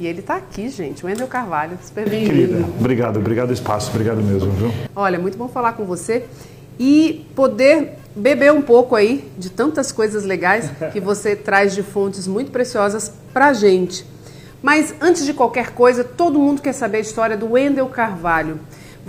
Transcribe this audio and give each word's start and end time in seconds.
E 0.00 0.06
ele 0.06 0.20
está 0.20 0.36
aqui, 0.36 0.70
gente, 0.70 1.04
o 1.04 1.08
Wendel 1.08 1.26
Carvalho, 1.26 1.76
super 1.84 2.08
bem-vindo. 2.08 2.64
Obrigado, 2.78 3.18
obrigado 3.18 3.52
espaço, 3.52 3.90
obrigado 3.90 4.22
mesmo, 4.22 4.50
viu? 4.52 4.72
Olha, 4.96 5.18
muito 5.18 5.36
bom 5.36 5.46
falar 5.46 5.74
com 5.74 5.84
você 5.84 6.24
e 6.78 7.26
poder 7.36 7.98
beber 8.16 8.50
um 8.50 8.62
pouco 8.62 8.96
aí 8.96 9.30
de 9.36 9.50
tantas 9.50 9.92
coisas 9.92 10.24
legais 10.24 10.70
que 10.90 11.00
você 11.00 11.36
traz 11.36 11.74
de 11.74 11.82
fontes 11.82 12.26
muito 12.26 12.50
preciosas 12.50 13.12
pra 13.30 13.52
gente. 13.52 14.06
Mas 14.62 14.94
antes 15.02 15.26
de 15.26 15.34
qualquer 15.34 15.72
coisa, 15.72 16.02
todo 16.02 16.38
mundo 16.38 16.62
quer 16.62 16.72
saber 16.72 16.96
a 16.96 17.00
história 17.00 17.36
do 17.36 17.52
Wendel 17.52 17.86
Carvalho. 17.88 18.58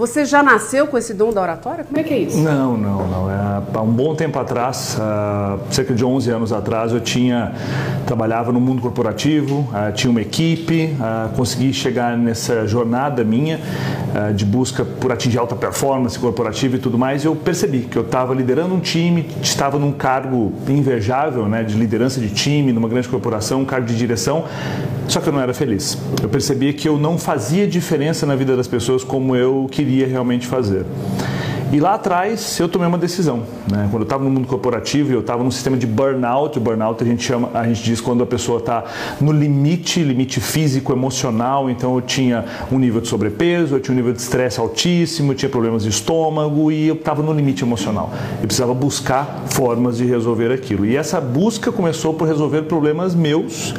Você 0.01 0.25
já 0.25 0.41
nasceu 0.41 0.87
com 0.87 0.97
esse 0.97 1.13
dom 1.13 1.31
da 1.31 1.39
oratória? 1.39 1.83
Como 1.83 1.99
é 1.99 2.01
que 2.01 2.11
é 2.11 2.17
isso? 2.17 2.39
Não, 2.39 2.75
não, 2.75 3.07
não. 3.07 3.29
É, 3.29 3.61
há 3.71 3.81
um 3.83 3.91
bom 3.91 4.15
tempo 4.15 4.39
atrás, 4.39 4.97
cerca 5.69 5.93
de 5.93 6.03
11 6.03 6.31
anos 6.31 6.51
atrás, 6.51 6.91
eu 6.91 6.99
tinha 6.99 7.53
trabalhava 8.07 8.51
no 8.51 8.59
mundo 8.59 8.81
corporativo, 8.81 9.69
tinha 9.93 10.09
uma 10.09 10.19
equipe, 10.19 10.97
consegui 11.35 11.71
chegar 11.71 12.17
nessa 12.17 12.65
jornada 12.65 13.23
minha 13.23 13.59
de 14.35 14.43
busca 14.43 14.83
por 14.83 15.11
atingir 15.11 15.37
alta 15.37 15.55
performance 15.55 16.17
corporativa 16.17 16.77
e 16.77 16.79
tudo 16.79 16.97
mais. 16.97 17.23
Eu 17.23 17.35
percebi 17.35 17.81
que 17.81 17.95
eu 17.95 18.01
estava 18.01 18.33
liderando 18.33 18.73
um 18.73 18.79
time, 18.79 19.29
estava 19.39 19.77
num 19.77 19.91
cargo 19.91 20.51
invejável, 20.67 21.47
né, 21.47 21.61
de 21.61 21.77
liderança 21.77 22.19
de 22.19 22.29
time, 22.29 22.73
numa 22.73 22.89
grande 22.89 23.07
corporação, 23.07 23.61
um 23.61 23.65
cargo 23.65 23.85
de 23.85 23.95
direção, 23.95 24.45
só 25.11 25.19
que 25.19 25.27
eu 25.27 25.33
não 25.33 25.41
era 25.41 25.53
feliz. 25.53 25.97
Eu 26.21 26.29
percebi 26.29 26.71
que 26.71 26.87
eu 26.87 26.97
não 26.97 27.17
fazia 27.17 27.67
diferença 27.67 28.25
na 28.25 28.33
vida 28.33 28.55
das 28.55 28.67
pessoas 28.67 29.03
como 29.03 29.35
eu 29.35 29.67
queria 29.69 30.07
realmente 30.07 30.47
fazer. 30.47 30.85
E 31.73 31.79
lá 31.79 31.95
atrás 31.95 32.57
eu 32.59 32.69
tomei 32.69 32.87
uma 32.87 32.97
decisão. 32.97 33.43
Né? 33.69 33.87
Quando 33.89 34.01
eu 34.01 34.05
estava 34.05 34.23
no 34.23 34.29
mundo 34.29 34.47
corporativo, 34.47 35.11
eu 35.11 35.19
estava 35.19 35.43
num 35.43 35.51
sistema 35.51 35.75
de 35.75 35.85
burnout. 35.85 36.57
O 36.57 36.61
burnout 36.61 37.03
a 37.03 37.07
gente 37.07 37.23
chama, 37.23 37.49
a 37.53 37.67
gente 37.67 37.83
diz 37.83 37.99
quando 37.99 38.23
a 38.23 38.25
pessoa 38.25 38.59
está 38.59 38.85
no 39.19 39.33
limite, 39.33 40.01
limite 40.01 40.39
físico, 40.39 40.93
emocional. 40.93 41.69
Então 41.69 41.95
eu 41.95 42.01
tinha 42.01 42.45
um 42.71 42.79
nível 42.79 43.01
de 43.01 43.09
sobrepeso, 43.09 43.75
eu 43.75 43.79
tinha 43.81 43.93
um 43.93 43.97
nível 43.97 44.13
de 44.13 44.21
estresse 44.21 44.61
altíssimo, 44.61 45.33
eu 45.33 45.35
tinha 45.35 45.49
problemas 45.49 45.83
de 45.83 45.89
estômago 45.89 46.71
e 46.71 46.87
eu 46.87 46.95
estava 46.95 47.21
no 47.21 47.33
limite 47.33 47.63
emocional. 47.63 48.13
Eu 48.41 48.47
precisava 48.47 48.73
buscar 48.73 49.43
formas 49.47 49.97
de 49.97 50.05
resolver 50.05 50.53
aquilo. 50.53 50.85
E 50.85 50.95
essa 50.95 51.19
busca 51.19 51.69
começou 51.69 52.13
por 52.13 52.27
resolver 52.27 52.63
problemas 52.63 53.13
meus 53.13 53.73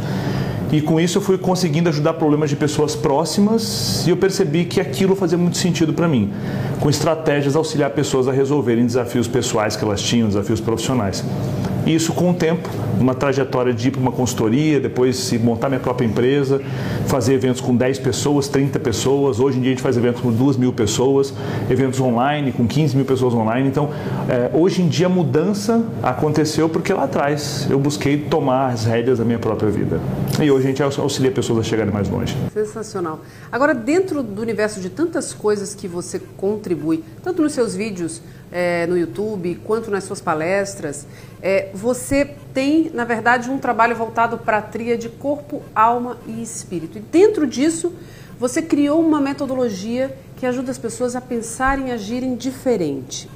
e 0.73 0.81
com 0.81 0.99
isso 0.99 1.19
eu 1.19 1.23
fui 1.23 1.37
conseguindo 1.37 1.91
ajudar 1.91 2.15
problemas 2.15 2.49
de 2.49 2.57
pessoas 2.57 2.97
próximas 2.97 4.07
e 4.07 4.11
eu 4.11 4.17
percebi 4.17 4.65
que 4.65 4.81
aquilo 4.81 5.15
fazia 5.15 5.37
muito 5.37 5.59
sentido 5.59 5.93
para 5.93 6.09
mim, 6.09 6.33
com 6.81 6.89
estratégias 6.89 7.55
auxiliar 7.55 7.91
pessoas 7.91 8.27
a 8.27 8.33
resolverem 8.33 8.87
desafios 8.87 9.29
pessoais 9.29 9.77
que 9.77 9.85
elas 9.85 10.01
tinham, 10.01 10.27
desafios 10.29 10.61
profissionais. 10.61 11.23
E 11.85 11.95
isso 11.95 12.13
com 12.13 12.31
o 12.31 12.35
tempo, 12.35 12.69
uma 12.99 13.15
trajetória 13.15 13.75
de 13.75 13.89
ir 13.89 13.91
para 13.91 14.01
uma 14.01 14.13
consultoria, 14.13 14.79
depois 14.79 15.33
montar 15.33 15.69
minha 15.69 15.81
própria 15.81 16.07
empresa, 16.07 16.61
fazer 17.07 17.35
eventos 17.35 17.61
com 17.61 17.75
10 17.75 17.99
pessoas, 17.99 18.47
30 18.47 18.79
pessoas. 18.79 19.41
Hoje 19.41 19.59
em 19.59 19.61
dia 19.61 19.71
a 19.71 19.75
gente 19.75 19.83
faz 19.83 19.97
eventos 19.97 20.23
com 20.23 20.31
2 20.31 20.57
mil 20.57 20.73
pessoas, 20.73 21.35
eventos 21.69 22.01
online 22.01 22.53
com 22.53 22.67
15 22.67 22.97
mil 22.97 23.05
pessoas 23.05 23.35
online. 23.35 23.69
Então, 23.69 23.91
é, 24.29 24.51
hoje 24.57 24.83
em 24.83 24.89
dia 24.89 25.07
a 25.07 25.09
mudança 25.09 25.85
aconteceu 26.03 26.69
porque 26.69 26.93
lá 26.93 27.05
atrás 27.05 27.67
eu 27.69 27.79
busquei 27.81 28.17
tomar 28.17 28.69
as 28.69 28.85
rédeas 28.85 29.19
da 29.19 29.25
minha 29.25 29.39
própria 29.39 29.71
vida. 29.71 30.01
E 30.41 30.51
hoje 30.51 30.67
a 30.67 30.69
gente 30.69 30.83
auxilia 30.83 31.33
pessoas 31.33 31.59
a 31.59 31.63
chegarem 31.63 31.93
mais 31.93 32.09
longe. 32.09 32.37
Sensacional. 32.53 33.21
Agora, 33.51 33.75
dentro 33.75 34.23
do 34.23 34.41
universo 34.41 34.81
de 34.81 34.89
tantas 34.89 35.35
coisas 35.35 35.75
que 35.75 35.89
você 35.89 36.21
contribui, 36.37 37.03
tanto 37.23 37.43
nos 37.43 37.53
seus 37.53 37.75
vídeos, 37.75 38.23
é, 38.53 38.87
no 38.87 38.97
YouTube, 38.99 39.59
quanto 39.65 39.91
nas 39.91 40.05
suas 40.05 40.21
palestras, 40.21 41.07
é, 41.41 41.71
você 41.73 42.37
tem, 42.53 42.91
na 42.93 43.05
verdade, 43.05 43.51
um 43.51 43.59
trabalho 43.59 43.97
voltado 43.97 44.37
para 44.39 44.59
a 44.59 44.63
tria 44.63 44.97
de 44.97 45.09
corpo, 45.09 45.63
alma 45.75 46.19
e 46.27 46.43
espírito. 46.43 46.99
E 46.99 47.01
dentro 47.01 47.47
disso, 47.47 47.93
você 48.39 48.61
criou 48.61 49.01
uma 49.01 49.21
metodologia 49.21 50.15
que 50.37 50.45
ajuda 50.45 50.71
as 50.71 50.79
pessoas 50.79 51.17
a 51.17 51.21
pensarem 51.21 51.89
e 51.89 51.93
agirem 51.93 52.37
diferente. 52.37 53.29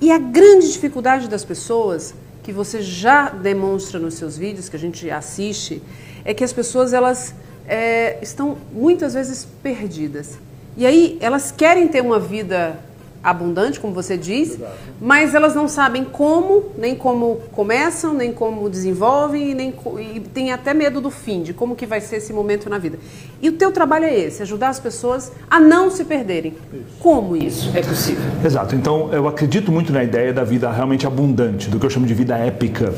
E 0.00 0.10
a 0.10 0.18
grande 0.18 0.70
dificuldade 0.72 1.28
das 1.28 1.44
pessoas, 1.44 2.14
que 2.42 2.52
você 2.52 2.82
já 2.82 3.28
demonstra 3.28 3.98
nos 3.98 4.14
seus 4.14 4.36
vídeos, 4.36 4.68
que 4.68 4.76
a 4.76 4.78
gente 4.78 5.10
assiste, 5.10 5.82
é 6.24 6.34
que 6.34 6.42
as 6.42 6.52
pessoas 6.52 6.92
elas 6.92 7.34
é, 7.68 8.18
estão 8.20 8.58
muitas 8.72 9.14
vezes 9.14 9.46
perdidas. 9.62 10.38
E 10.76 10.84
aí 10.84 11.16
elas 11.20 11.50
querem 11.50 11.88
ter 11.88 12.02
uma 12.02 12.18
vida 12.18 12.78
abundante, 13.22 13.80
como 13.80 13.92
você 13.92 14.16
diz, 14.16 14.54
Exato. 14.54 14.72
mas 15.00 15.34
elas 15.34 15.54
não 15.54 15.68
sabem 15.68 16.04
como, 16.04 16.66
nem 16.78 16.94
como 16.94 17.40
começam, 17.52 18.14
nem 18.14 18.32
como 18.32 18.68
desenvolvem, 18.70 19.50
e, 19.50 19.54
nem, 19.54 19.74
e 20.14 20.20
tem 20.20 20.52
até 20.52 20.72
medo 20.72 21.00
do 21.00 21.10
fim, 21.10 21.42
de 21.42 21.52
como 21.52 21.74
que 21.74 21.86
vai 21.86 22.00
ser 22.00 22.16
esse 22.16 22.32
momento 22.32 22.70
na 22.70 22.78
vida. 22.78 22.98
E 23.42 23.48
o 23.48 23.52
teu 23.52 23.72
trabalho 23.72 24.04
é 24.04 24.14
esse, 24.14 24.42
ajudar 24.42 24.68
as 24.68 24.80
pessoas 24.80 25.32
a 25.50 25.58
não 25.58 25.90
se 25.90 26.04
perderem. 26.04 26.54
Isso. 26.72 26.84
Como 27.00 27.36
isso 27.36 27.70
é 27.74 27.82
possível? 27.82 28.24
Exato. 28.44 28.74
Então, 28.74 29.12
eu 29.12 29.26
acredito 29.28 29.72
muito 29.72 29.92
na 29.92 30.04
ideia 30.04 30.32
da 30.32 30.44
vida 30.44 30.70
realmente 30.70 31.06
abundante, 31.06 31.68
do 31.68 31.78
que 31.78 31.86
eu 31.86 31.90
chamo 31.90 32.06
de 32.06 32.14
vida 32.14 32.36
épica. 32.36 32.94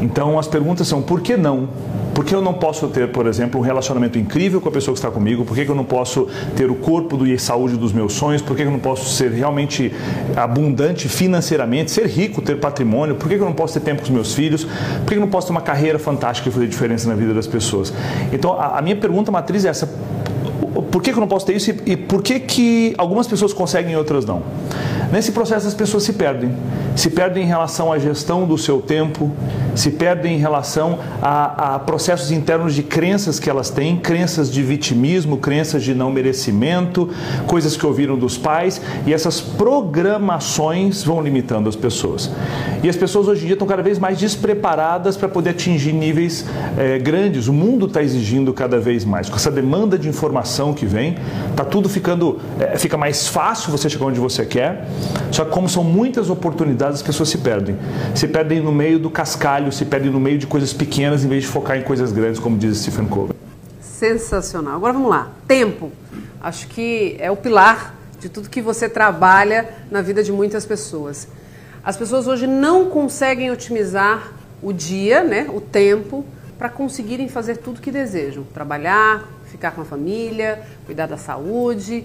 Então, 0.00 0.38
as 0.38 0.48
perguntas 0.48 0.88
são, 0.88 1.02
por 1.02 1.20
que 1.20 1.36
não? 1.36 1.68
Por 2.16 2.24
que 2.24 2.34
eu 2.34 2.40
não 2.40 2.54
posso 2.54 2.88
ter, 2.88 3.12
por 3.12 3.26
exemplo, 3.26 3.60
um 3.60 3.62
relacionamento 3.62 4.18
incrível 4.18 4.58
com 4.58 4.70
a 4.70 4.72
pessoa 4.72 4.94
que 4.94 4.98
está 4.98 5.10
comigo? 5.10 5.44
Por 5.44 5.54
que 5.54 5.68
eu 5.68 5.74
não 5.74 5.84
posso 5.84 6.26
ter 6.56 6.70
o 6.70 6.74
corpo 6.74 7.26
e 7.26 7.34
a 7.34 7.38
saúde 7.38 7.76
dos 7.76 7.92
meus 7.92 8.14
sonhos? 8.14 8.40
Por 8.40 8.56
que 8.56 8.62
eu 8.62 8.70
não 8.70 8.78
posso 8.78 9.14
ser 9.14 9.30
realmente 9.32 9.92
abundante 10.34 11.10
financeiramente, 11.10 11.90
ser 11.90 12.06
rico, 12.06 12.40
ter 12.40 12.58
patrimônio? 12.58 13.16
Por 13.16 13.28
que 13.28 13.34
eu 13.34 13.44
não 13.44 13.52
posso 13.52 13.74
ter 13.74 13.80
tempo 13.80 14.00
com 14.00 14.04
os 14.04 14.10
meus 14.10 14.32
filhos? 14.32 14.64
Por 14.64 15.08
que 15.08 15.16
eu 15.16 15.20
não 15.20 15.28
posso 15.28 15.48
ter 15.48 15.50
uma 15.50 15.60
carreira 15.60 15.98
fantástica 15.98 16.48
e 16.48 16.52
fazer 16.52 16.68
diferença 16.68 17.06
na 17.06 17.14
vida 17.14 17.34
das 17.34 17.46
pessoas? 17.46 17.92
Então, 18.32 18.58
a, 18.58 18.80
minha 18.80 18.96
pergunta 18.96 19.30
matriz 19.30 19.66
é 19.66 19.68
essa 19.68 19.86
por 20.90 21.02
que, 21.02 21.12
que 21.12 21.18
eu 21.18 21.20
não 21.20 21.28
posso 21.28 21.44
ter 21.44 21.54
isso 21.54 21.70
e, 21.70 21.92
e 21.92 21.96
por 21.98 22.22
que, 22.22 22.40
que 22.40 22.94
algumas 22.96 23.26
pessoas 23.26 23.52
conseguem 23.52 23.92
e 23.92 23.96
outras 23.96 24.24
não? 24.24 24.42
Nesse 25.12 25.32
processo 25.32 25.68
as 25.68 25.74
pessoas 25.74 26.02
se 26.02 26.14
perdem. 26.14 26.54
Se 26.94 27.10
perdem 27.10 27.44
em 27.44 27.46
relação 27.46 27.92
à 27.92 27.98
gestão 27.98 28.46
do 28.46 28.56
seu 28.56 28.80
tempo, 28.80 29.30
se 29.76 29.90
perdem 29.90 30.36
em 30.36 30.38
relação 30.38 30.98
a, 31.22 31.74
a, 31.74 31.78
processos 31.78 32.32
internos 32.32 32.74
de 32.74 32.82
crenças 32.82 33.38
que 33.38 33.48
elas 33.48 33.70
têm, 33.70 33.96
crenças 33.96 34.50
de 34.50 34.62
vitimismo, 34.62 35.36
crenças 35.36 35.82
de 35.84 35.94
não 35.94 36.10
merecimento, 36.10 37.10
coisas 37.46 37.76
que 37.76 37.86
ouviram 37.86 38.18
dos 38.18 38.36
pais, 38.36 38.80
e 39.06 39.12
essas 39.12 39.40
programações 39.40 41.04
vão 41.04 41.20
limitando 41.22 41.68
as 41.68 41.76
pessoas. 41.76 42.30
E 42.82 42.88
as 42.88 42.96
pessoas 42.96 43.28
hoje 43.28 43.42
em 43.42 43.46
dia 43.46 43.54
estão 43.54 43.66
cada 43.66 43.82
vez 43.82 43.98
mais 43.98 44.18
despreparadas 44.18 45.16
para 45.16 45.28
poder 45.28 45.50
atingir 45.50 45.92
níveis 45.92 46.44
é, 46.78 46.98
grandes. 46.98 47.48
O 47.48 47.52
mundo 47.52 47.86
está 47.86 48.02
exigindo 48.02 48.52
cada 48.52 48.78
vez 48.78 49.04
mais. 49.04 49.28
Com 49.28 49.36
essa 49.36 49.50
demanda 49.50 49.98
de 49.98 50.08
informação 50.08 50.72
que 50.72 50.86
vem, 50.86 51.16
está 51.50 51.64
tudo 51.64 51.88
ficando, 51.88 52.38
é, 52.58 52.76
fica 52.78 52.96
mais 52.96 53.28
fácil 53.28 53.70
você 53.70 53.88
chegar 53.88 54.06
onde 54.06 54.20
você 54.20 54.44
quer. 54.44 54.88
Só 55.30 55.44
que 55.44 55.50
como 55.50 55.68
são 55.68 55.84
muitas 55.84 56.30
oportunidades, 56.30 56.96
as 56.96 57.02
pessoas 57.02 57.28
se 57.28 57.38
perdem. 57.38 57.76
Se 58.14 58.26
perdem 58.26 58.60
no 58.60 58.72
meio 58.72 58.98
do 58.98 59.10
cascalho, 59.10 59.65
se 59.72 59.84
perdem 59.84 60.10
no 60.10 60.20
meio 60.20 60.38
de 60.38 60.46
coisas 60.46 60.72
pequenas 60.72 61.24
em 61.24 61.28
vez 61.28 61.44
de 61.44 61.48
focar 61.48 61.76
em 61.76 61.82
coisas 61.82 62.12
grandes, 62.12 62.40
como 62.40 62.56
diz 62.56 62.78
Stephen 62.78 63.06
Covey. 63.06 63.36
Sensacional. 63.80 64.74
Agora 64.76 64.92
vamos 64.92 65.10
lá. 65.10 65.30
Tempo. 65.46 65.90
Acho 66.40 66.68
que 66.68 67.16
é 67.18 67.30
o 67.30 67.36
pilar 67.36 67.94
de 68.20 68.28
tudo 68.28 68.48
que 68.48 68.60
você 68.60 68.88
trabalha 68.88 69.68
na 69.90 70.02
vida 70.02 70.22
de 70.22 70.32
muitas 70.32 70.64
pessoas. 70.64 71.28
As 71.82 71.96
pessoas 71.96 72.26
hoje 72.26 72.46
não 72.46 72.90
conseguem 72.90 73.50
otimizar 73.50 74.32
o 74.62 74.72
dia, 74.72 75.22
né, 75.22 75.46
o 75.52 75.60
tempo, 75.60 76.24
para 76.58 76.68
conseguirem 76.68 77.28
fazer 77.28 77.58
tudo 77.58 77.80
que 77.80 77.92
desejam. 77.92 78.44
Trabalhar, 78.54 79.24
ficar 79.46 79.70
com 79.72 79.82
a 79.82 79.84
família, 79.84 80.62
cuidar 80.84 81.06
da 81.06 81.16
saúde. 81.16 82.04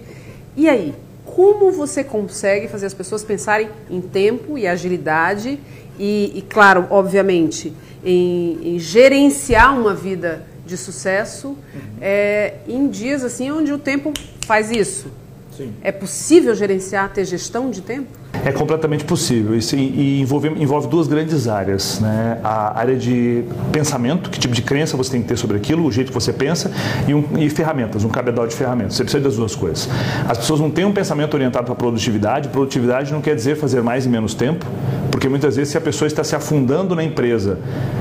E 0.56 0.68
aí, 0.68 0.94
como 1.24 1.70
você 1.70 2.02
consegue 2.02 2.68
fazer 2.68 2.86
as 2.86 2.94
pessoas 2.94 3.22
pensarem 3.22 3.70
em 3.88 4.00
tempo 4.00 4.58
e 4.58 4.66
agilidade 4.66 5.58
e, 5.98 6.32
e 6.34 6.42
claro, 6.42 6.86
obviamente, 6.90 7.72
em, 8.04 8.74
em, 8.74 8.78
gerenciar 8.78 9.78
uma 9.78 9.94
vida 9.94 10.44
de 10.66 10.76
sucesso 10.76 11.48
uhum. 11.48 11.56
é, 12.00 12.54
em 12.66 12.88
dias 12.88 13.24
assim 13.24 13.50
onde 13.50 13.72
o 13.72 13.78
tempo 13.78 14.12
faz 14.46 14.70
isso? 14.70 15.08
Sim. 15.56 15.72
É 15.82 15.92
possível 15.92 16.54
gerenciar, 16.54 17.12
ter 17.12 17.24
gestão 17.24 17.70
de 17.70 17.82
tempo? 17.82 18.21
É 18.44 18.50
completamente 18.50 19.04
possível 19.04 19.56
Isso, 19.56 19.76
e, 19.76 20.20
envolve, 20.20 20.48
envolve 20.48 20.88
duas 20.88 21.06
grandes 21.06 21.46
áreas. 21.46 22.00
Né? 22.00 22.38
A 22.42 22.78
área 22.78 22.96
de 22.96 23.44
pensamento, 23.70 24.30
que 24.30 24.38
tipo 24.38 24.54
de 24.54 24.62
crença 24.62 24.96
você 24.96 25.12
tem 25.12 25.22
que 25.22 25.28
ter 25.28 25.36
sobre 25.36 25.56
aquilo, 25.56 25.86
o 25.86 25.92
jeito 25.92 26.08
que 26.08 26.14
você 26.14 26.32
pensa, 26.32 26.72
e, 27.06 27.14
um, 27.14 27.24
e 27.38 27.48
ferramentas, 27.48 28.04
um 28.04 28.08
cabedal 28.08 28.46
de 28.46 28.54
ferramentas. 28.54 28.94
Você 28.94 29.04
precisa 29.04 29.22
das 29.22 29.36
duas 29.36 29.54
coisas. 29.54 29.88
As 30.28 30.38
pessoas 30.38 30.60
não 30.60 30.70
têm 30.70 30.84
um 30.84 30.92
pensamento 30.92 31.34
orientado 31.34 31.66
para 31.66 31.74
produtividade. 31.74 32.48
Produtividade 32.48 33.12
não 33.12 33.20
quer 33.20 33.36
dizer 33.36 33.56
fazer 33.56 33.82
mais 33.82 34.06
em 34.06 34.08
menos 34.08 34.34
tempo, 34.34 34.66
porque 35.10 35.28
muitas 35.28 35.54
vezes 35.56 35.70
se 35.70 35.78
a 35.78 35.80
pessoa 35.80 36.06
está 36.08 36.24
se 36.24 36.34
afundando 36.34 36.96
na 36.96 37.04
empresa, 37.04 37.58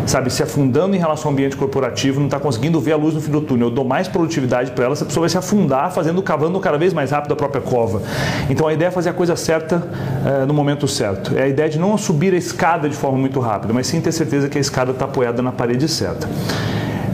sabe, 0.08 0.32
se 0.32 0.42
afundando 0.42 0.96
em 0.96 1.00
relação 1.00 1.30
ao 1.30 1.34
ambiente 1.34 1.56
corporativo, 1.56 2.20
não 2.20 2.28
está 2.28 2.40
conseguindo 2.40 2.80
ver 2.80 2.94
a 2.94 2.98
luz 2.98 3.14
no 3.14 3.22
fim 3.22 3.32
do 3.32 3.42
túnel, 3.42 3.68
eu 3.68 3.74
dou 3.74 3.86
mais 3.86 4.08
produtividade 4.08 4.72
para 4.72 4.86
ela, 4.86 4.94
essa 4.94 5.06
pessoa 5.06 5.22
vai 5.22 5.30
se 5.30 5.38
afundar 5.38 5.92
fazendo, 5.92 6.22
cavando 6.24 6.60
cada 6.60 6.78
vez 6.78 6.94
mais 6.94 7.12
rápido 7.12 7.34
a 7.34 7.36
própria 7.36 7.62
cova. 7.62 8.02
Então 8.50 8.68
a 8.68 8.74
ideia 8.74 8.88
é 8.88 8.92
fazer 8.92 9.10
a 9.10 9.14
coisa 9.14 9.36
certa 9.36 9.84
é, 10.26 10.46
no 10.46 10.54
momento 10.54 10.88
certo. 10.88 11.38
É 11.38 11.44
a 11.44 11.48
ideia 11.48 11.70
de 11.70 11.80
não 11.80 11.98
subir 11.98 12.34
a 12.34 12.38
escada 12.38 12.90
de 12.90 12.96
forma 12.96 13.18
muito 13.18 13.40
rápida, 13.40 13.74
mas 13.74 13.88
sim 13.88 14.00
ter 14.02 14.12
certeza 14.12 14.50
que 14.50 14.58
a 14.58 14.62
escada 14.62 14.92
está 14.92 15.06
apoiada 15.06 15.42
na 15.42 15.52
parede 15.52 15.88
certa. 15.88 16.28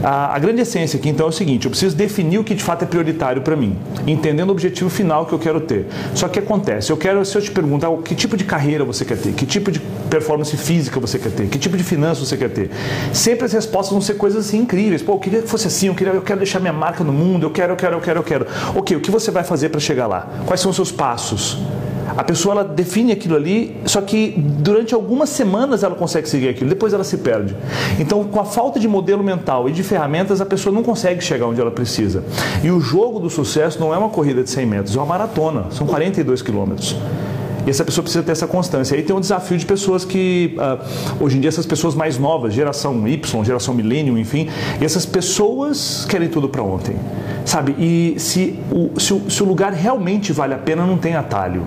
A, 0.02 0.36
a, 0.36 0.38
grande 0.38 0.62
essência 0.62 0.96
aqui 0.96 1.08
então 1.08 1.26
é 1.26 1.28
o 1.28 1.32
seguinte: 1.32 1.64
eu 1.64 1.70
preciso 1.70 1.96
definir 1.96 2.38
o 2.38 2.44
que 2.44 2.54
de 2.54 2.62
fato 2.62 2.84
é 2.84 2.86
prioritário 2.86 3.42
para 3.42 3.56
mim, 3.56 3.76
entendendo 4.06 4.50
o 4.50 4.52
objetivo 4.52 4.88
final 4.88 5.26
que 5.26 5.32
eu 5.32 5.38
quero 5.38 5.60
ter. 5.60 5.86
Só 6.14 6.28
que 6.28 6.38
acontece, 6.38 6.90
eu 6.92 6.96
quero, 6.96 7.24
se 7.24 7.36
eu 7.36 7.42
te 7.42 7.50
perguntar 7.50 7.90
que 8.04 8.14
tipo 8.14 8.36
de 8.36 8.44
carreira 8.44 8.84
você 8.84 9.04
quer 9.04 9.18
ter, 9.18 9.32
que 9.32 9.44
tipo 9.44 9.72
de 9.72 9.80
performance 10.08 10.56
física 10.56 11.00
você 11.00 11.18
quer 11.18 11.32
ter, 11.32 11.48
que 11.48 11.58
tipo 11.58 11.76
de 11.76 11.82
finanças 11.82 12.28
você 12.28 12.36
quer 12.36 12.50
ter, 12.50 12.70
sempre 13.12 13.44
as 13.44 13.52
respostas 13.52 13.92
vão 13.92 14.00
ser 14.00 14.14
coisas 14.14 14.46
assim 14.46 14.58
incríveis. 14.58 15.02
Pô, 15.02 15.14
eu 15.14 15.18
queria 15.18 15.42
que 15.42 15.48
fosse 15.48 15.66
assim, 15.66 15.88
eu, 15.88 15.94
queria, 15.94 16.12
eu 16.12 16.22
quero 16.22 16.38
deixar 16.38 16.60
minha 16.60 16.72
marca 16.72 17.02
no 17.02 17.12
mundo, 17.12 17.46
eu 17.46 17.50
quero, 17.50 17.72
eu 17.72 17.76
quero, 17.76 17.96
eu 17.96 18.00
quero, 18.00 18.18
eu 18.20 18.24
quero. 18.24 18.46
Ok, 18.76 18.96
o 18.96 19.00
que 19.00 19.10
você 19.10 19.32
vai 19.32 19.42
fazer 19.42 19.68
para 19.70 19.80
chegar 19.80 20.06
lá? 20.06 20.28
Quais 20.46 20.60
são 20.60 20.70
os 20.70 20.76
seus 20.76 20.92
passos? 20.92 21.58
A 22.18 22.24
pessoa 22.24 22.52
ela 22.52 22.64
define 22.64 23.12
aquilo 23.12 23.36
ali, 23.36 23.76
só 23.84 24.00
que 24.00 24.34
durante 24.36 24.92
algumas 24.92 25.28
semanas 25.28 25.84
ela 25.84 25.94
consegue 25.94 26.28
seguir 26.28 26.48
aquilo, 26.48 26.68
depois 26.68 26.92
ela 26.92 27.04
se 27.04 27.18
perde. 27.18 27.54
Então, 27.96 28.24
com 28.24 28.40
a 28.40 28.44
falta 28.44 28.80
de 28.80 28.88
modelo 28.88 29.22
mental 29.22 29.68
e 29.68 29.72
de 29.72 29.84
ferramentas, 29.84 30.40
a 30.40 30.44
pessoa 30.44 30.74
não 30.74 30.82
consegue 30.82 31.22
chegar 31.22 31.46
onde 31.46 31.60
ela 31.60 31.70
precisa. 31.70 32.24
E 32.60 32.72
o 32.72 32.80
jogo 32.80 33.20
do 33.20 33.30
sucesso 33.30 33.78
não 33.78 33.94
é 33.94 33.98
uma 33.98 34.08
corrida 34.08 34.42
de 34.42 34.50
100 34.50 34.66
metros, 34.66 34.96
é 34.96 34.98
uma 34.98 35.06
maratona, 35.06 35.66
são 35.70 35.86
42 35.86 36.42
quilômetros. 36.42 36.96
E 37.64 37.70
essa 37.70 37.84
pessoa 37.84 38.02
precisa 38.02 38.24
ter 38.24 38.32
essa 38.32 38.48
constância. 38.48 38.96
Aí 38.96 39.04
tem 39.04 39.14
um 39.14 39.20
desafio 39.20 39.56
de 39.56 39.64
pessoas 39.64 40.04
que, 40.04 40.56
uh, 40.58 41.24
hoje 41.24 41.36
em 41.36 41.40
dia, 41.40 41.48
essas 41.48 41.66
pessoas 41.66 41.94
mais 41.94 42.18
novas, 42.18 42.52
geração 42.52 43.06
Y, 43.06 43.44
geração 43.44 43.72
milênio, 43.72 44.18
enfim, 44.18 44.48
e 44.80 44.84
essas 44.84 45.06
pessoas 45.06 46.04
querem 46.08 46.28
tudo 46.28 46.48
para 46.48 46.64
ontem. 46.64 46.96
Sabe? 47.44 47.76
E 47.78 48.18
se 48.18 48.58
o, 48.72 48.98
se 48.98 49.14
o, 49.14 49.30
se 49.30 49.40
o 49.40 49.46
lugar 49.46 49.72
realmente 49.72 50.32
vale 50.32 50.52
a 50.52 50.58
pena, 50.58 50.84
não 50.84 50.98
tem 50.98 51.14
atalho 51.14 51.64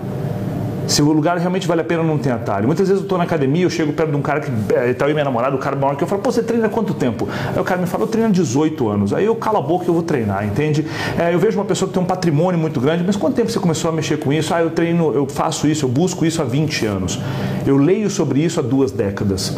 se 0.92 1.02
o 1.02 1.12
lugar 1.12 1.38
realmente 1.38 1.68
vale 1.68 1.80
a 1.80 1.84
pena 1.84 2.04
não 2.04 2.18
tem 2.18 2.32
atalho. 2.32 2.68
Muitas 2.68 2.88
vezes 2.88 3.02
eu 3.02 3.06
estou 3.06 3.18
na 3.18 3.24
academia, 3.24 3.64
eu 3.64 3.70
chego 3.70 3.94
perto 3.94 4.12
de 4.12 4.18
um 4.18 4.22
cara 4.22 4.42
que 4.42 4.52
está 4.90 5.06
aí 5.06 5.14
minha 5.14 5.24
namorada, 5.24 5.56
o 5.56 5.60
cara 5.60 5.76
maior 5.76 5.96
que 5.96 6.04
eu 6.04 6.08
falo, 6.08 6.22
pô, 6.22 6.30
você 6.32 6.44
treina 6.44 6.68
quanto 6.68 6.94
tempo? 6.94 7.30
Aí 7.54 7.60
o 7.60 7.64
cara 7.64 7.80
me 7.80 7.88
fala, 7.88 8.04
eu 8.04 8.08
treino 8.08 8.28
há 8.28 8.32
18 8.32 8.90
anos. 8.90 9.14
Aí 9.14 9.26
eu 9.26 9.36
calo 9.36 9.58
a 9.58 9.62
boca 9.62 9.86
e 9.86 9.88
eu 9.88 9.94
vou 9.94 10.04
treinar, 10.04 10.46
entende? 10.46 10.86
É, 11.18 11.34
eu 11.34 11.40
vejo 11.40 11.58
uma 11.58 11.66
pessoa 11.66 11.88
que 11.88 11.94
tem 11.94 12.04
um 12.04 12.06
patrimônio 12.06 12.60
muito 12.60 12.82
grande, 12.82 13.04
mas 13.06 13.16
quanto 13.16 13.36
tempo 13.36 13.50
você 13.50 13.60
começou 13.60 13.90
a 13.90 13.94
mexer 13.94 14.18
com 14.18 14.34
isso? 14.34 14.54
Ah, 14.54 14.62
eu 14.62 14.72
treino, 14.72 15.14
eu 15.14 15.26
faço 15.28 15.66
isso, 15.66 15.86
eu 15.86 15.90
busco 15.90 16.26
isso 16.26 16.42
há 16.42 16.46
20 16.46 16.86
anos. 16.86 17.20
Eu 17.66 17.78
leio 17.78 18.10
sobre 18.10 18.44
isso 18.44 18.60
há 18.60 18.64
duas 18.64 18.92
décadas. 18.92 19.56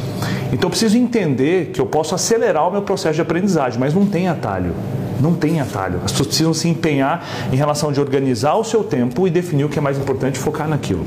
Então 0.52 0.68
eu 0.68 0.70
preciso 0.70 0.98
entender 0.98 1.72
que 1.74 1.82
eu 1.82 1.86
posso 1.88 2.14
acelerar 2.14 2.68
o 2.68 2.72
meu 2.72 2.84
processo 2.84 3.16
de 3.16 3.22
aprendizagem, 3.22 3.80
mas 3.80 3.94
não 3.94 4.06
tem 4.06 4.28
atalho. 4.28 4.74
Não 5.24 5.34
tem 5.34 5.62
atalho. 5.62 6.02
As 6.04 6.12
pessoas 6.12 6.28
precisam 6.28 6.54
se 6.54 6.68
empenhar 6.68 7.26
em 7.50 7.56
relação 7.56 7.94
de 7.94 8.00
organizar 8.02 8.56
o 8.56 8.64
seu 8.66 8.84
tempo 8.84 9.26
e 9.26 9.32
definir 9.32 9.64
o 9.64 9.70
que 9.70 9.80
é 9.80 9.82
mais 9.82 9.98
importante 9.98 10.36
e 10.36 10.40
focar 10.40 10.68
naquilo. 10.68 11.06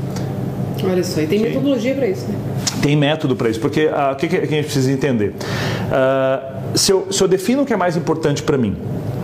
Olha 0.83 1.05
só, 1.05 1.21
e 1.21 1.27
tem 1.27 1.39
Sim. 1.39 1.45
metodologia 1.45 1.95
para 1.95 2.09
isso, 2.09 2.27
né? 2.27 2.35
Tem 2.81 2.97
método 2.97 3.37
para 3.37 3.51
isso, 3.51 3.61
porque 3.61 3.87
uh, 3.87 4.13
o 4.13 4.17
que, 4.17 4.27
que, 4.29 4.37
a 4.37 4.47
gente 4.47 4.65
precisa 4.65 4.91
entender? 4.91 5.35
Uh, 5.35 6.79
se, 6.79 6.93
eu, 6.93 7.09
se 7.11 7.23
eu 7.23 7.29
defino 7.29 7.63
o 7.63 7.67
que 7.67 7.75
é 7.75 7.77
mais 7.77 7.95
importante 7.95 8.43
para 8.43 8.57
mim, 8.57 8.75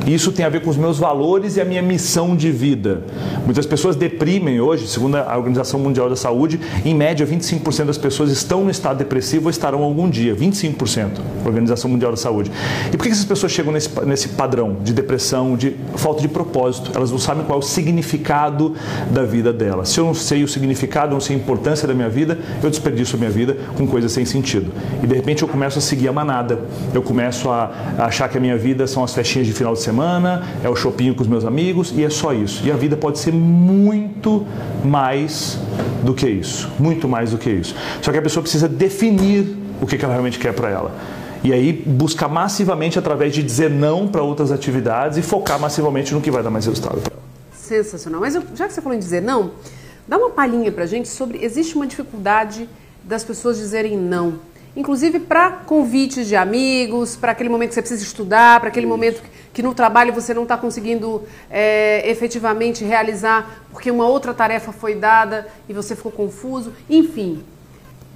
isso 0.07 0.33
tem 0.33 0.45
a 0.45 0.49
ver 0.49 0.63
com 0.63 0.71
os 0.71 0.77
meus 0.77 0.99
valores 0.99 1.57
e 1.57 1.61
a 1.61 1.65
minha 1.65 1.83
missão 1.83 2.35
de 2.35 2.51
vida. 2.51 3.03
Muitas 3.45 3.67
pessoas 3.67 3.95
deprimem 3.95 4.61
hoje, 4.61 4.89
segundo 4.89 5.17
a 5.17 5.37
Organização 5.37 5.79
Mundial 5.79 6.09
da 6.09 6.17
Saúde, 6.17 6.59
em 6.85 6.95
média 6.95 7.27
25% 7.27 7.85
das 7.85 7.99
pessoas 7.99 8.31
estão 8.31 8.65
no 8.65 8.71
estado 8.71 8.99
depressivo 8.99 9.45
ou 9.45 9.51
estarão 9.51 9.83
algum 9.83 10.11
dia. 10.11 10.35
25%, 10.35 11.21
Organização 11.45 11.91
Mundial 11.91 12.11
da 12.11 12.17
Saúde. 12.17 12.51
E 12.93 12.97
por 12.97 13.05
que 13.05 13.11
essas 13.11 13.25
pessoas 13.25 13.53
chegam 13.53 13.73
nesse, 13.73 13.89
nesse 14.05 14.31
padrão 14.31 14.77
de 14.83 14.93
depressão, 14.93 15.57
de 15.57 15.77
falta 15.95 16.21
de 16.21 16.29
propósito? 16.29 16.91
Elas 16.95 17.11
não 17.11 17.19
sabem 17.19 17.45
qual 17.45 17.59
é 17.59 17.63
o 17.63 17.65
significado 17.65 18.75
da 19.11 19.23
vida 19.23 19.53
delas. 19.53 19.91
Se 19.91 20.01
eu 20.01 20.05
não 20.05 20.15
sei 20.15 20.43
o 20.43 20.49
significado, 20.49 21.13
não 21.13 21.21
sei 21.21 21.37
a 21.37 21.39
importância 21.39 21.87
da 21.87 21.95
minha 21.95 22.09
vida, 22.09 22.39
eu 22.63 22.71
desperdiço 22.71 23.17
a 23.17 23.19
minha 23.19 23.31
vida 23.31 23.57
com 23.77 23.87
coisas 23.87 24.11
sem 24.11 24.25
sentido. 24.25 24.73
E 25.03 25.07
de 25.07 25.15
repente 25.15 25.43
eu 25.43 25.49
começo 25.49 25.79
a 25.79 25.83
seguir 25.83 26.09
a 26.09 26.13
manada. 26.13 26.59
Eu 26.93 27.03
começo 27.03 27.49
a, 27.51 27.73
a 27.99 28.07
achar 28.07 28.29
que 28.29 28.37
a 28.37 28.41
minha 28.41 28.57
vida 28.57 28.87
são 28.87 29.05
as 29.05 29.15
festinhas 29.15 29.47
de 29.47 29.53
final 29.53 29.75
de 29.75 29.81
semana 29.81 29.92
semana, 29.93 30.43
é 30.65 30.69
o 30.69 30.75
shopping 30.75 31.13
com 31.13 31.23
os 31.23 31.29
meus 31.29 31.45
amigos 31.45 31.93
e 31.95 32.03
é 32.03 32.09
só 32.09 32.33
isso. 32.33 32.67
E 32.67 32.73
a 32.73 32.77
vida 32.77 32.97
pode 32.97 33.19
ser 33.19 33.33
muito 33.33 34.47
mais 34.83 35.59
do 36.03 36.15
que 36.15 36.27
isso, 36.27 36.71
muito 36.79 37.07
mais 37.07 37.31
do 37.31 37.39
que 37.39 37.51
isso. 37.51 37.75
Só 38.01 38.11
que 38.11 38.19
a 38.19 38.23
pessoa 38.23 38.43
precisa 38.43 38.69
definir 38.69 39.55
o 39.81 39.87
que 39.87 40.03
ela 40.03 40.15
realmente 40.15 40.39
quer 40.39 40.55
para 40.55 40.71
ela. 40.71 40.93
E 41.45 41.53
aí 41.53 41.73
buscar 41.73 42.29
massivamente 42.29 42.99
através 42.99 43.35
de 43.35 43.43
dizer 43.43 43.69
não 43.69 44.09
para 44.09 44.23
outras 44.23 44.51
atividades 44.51 45.19
e 45.19 45.23
focar 45.23 45.61
massivamente 45.61 46.15
no 46.15 46.21
que 46.21 46.31
vai 46.31 46.43
dar 46.43 46.51
mais 46.51 46.65
resultado 46.65 47.01
para 47.01 47.13
ela. 47.13 47.23
Sensacional. 47.53 48.21
Mas 48.21 48.35
eu, 48.35 48.43
já 48.55 48.67
que 48.67 48.73
você 48.73 48.81
falou 48.81 48.97
em 48.97 49.01
dizer 49.01 49.21
não, 49.21 49.51
dá 50.09 50.17
uma 50.17 50.31
palhinha 50.31 50.73
para 50.73 50.87
gente 50.87 51.09
sobre 51.09 51.45
existe 51.45 51.75
uma 51.75 51.87
dificuldade 51.87 52.69
das 53.05 53.25
pessoas 53.25 53.59
dizerem 53.59 53.97
não 53.97 54.39
inclusive 54.77 55.21
para 55.21 55.51
convites 55.51 56.27
de 56.27 56.37
amigos, 56.37 57.17
para 57.17 57.33
aquele 57.33 57.49
momento 57.49 57.71
que 57.71 57.75
você 57.75 57.83
precisa 57.83 58.03
estudar, 58.03 58.61
para 58.61 58.69
aquele 58.69 58.87
momento 58.87 59.23
que 59.23 59.29
no 59.61 59.75
trabalho 59.75 60.15
você 60.15 60.33
não 60.33 60.45
está 60.45 60.57
conseguindo 60.57 61.25
é, 61.51 62.09
efetivamente 62.09 62.85
realizar 62.85 63.65
porque 63.71 63.91
uma 63.91 64.07
outra 64.07 64.33
tarefa 64.33 64.73
foi 64.73 64.95
dada 64.95 65.49
e 65.69 65.73
você 65.73 65.97
ficou 65.97 66.13
confuso. 66.13 66.73
Enfim, 66.89 67.45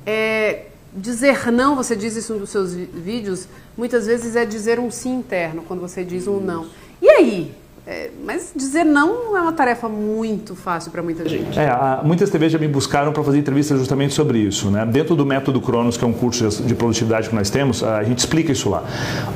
é, 0.06 0.66
dizer 0.94 1.50
não, 1.50 1.74
você 1.76 1.94
diz 1.96 2.16
isso 2.16 2.34
nos 2.34 2.50
seus 2.50 2.72
vídeos, 2.74 3.48
muitas 3.76 4.06
vezes 4.06 4.36
é 4.36 4.46
dizer 4.46 4.78
um 4.78 4.90
sim 4.90 5.16
interno 5.16 5.62
quando 5.66 5.80
você 5.80 6.04
diz 6.04 6.26
um 6.26 6.40
não. 6.40 6.68
E 7.02 7.10
aí? 7.10 7.65
É, 7.86 8.10
mas 8.24 8.50
dizer 8.54 8.82
não 8.82 9.36
é 9.36 9.40
uma 9.40 9.52
tarefa 9.52 9.88
muito 9.88 10.56
fácil 10.56 10.90
para 10.90 11.02
muita 11.04 11.28
gente. 11.28 11.56
É, 11.56 11.70
muitas 12.02 12.30
TVs 12.30 12.50
já 12.50 12.58
me 12.58 12.66
buscaram 12.66 13.12
para 13.12 13.22
fazer 13.22 13.38
entrevistas 13.38 13.78
justamente 13.78 14.12
sobre 14.12 14.40
isso. 14.40 14.68
Né? 14.72 14.84
Dentro 14.84 15.14
do 15.14 15.24
método 15.24 15.60
Cronos, 15.60 15.96
que 15.96 16.04
é 16.04 16.06
um 16.06 16.12
curso 16.12 16.64
de 16.64 16.74
produtividade 16.74 17.28
que 17.28 17.34
nós 17.34 17.48
temos, 17.48 17.84
a 17.84 18.02
gente 18.02 18.18
explica 18.18 18.50
isso 18.50 18.68
lá. 18.68 18.82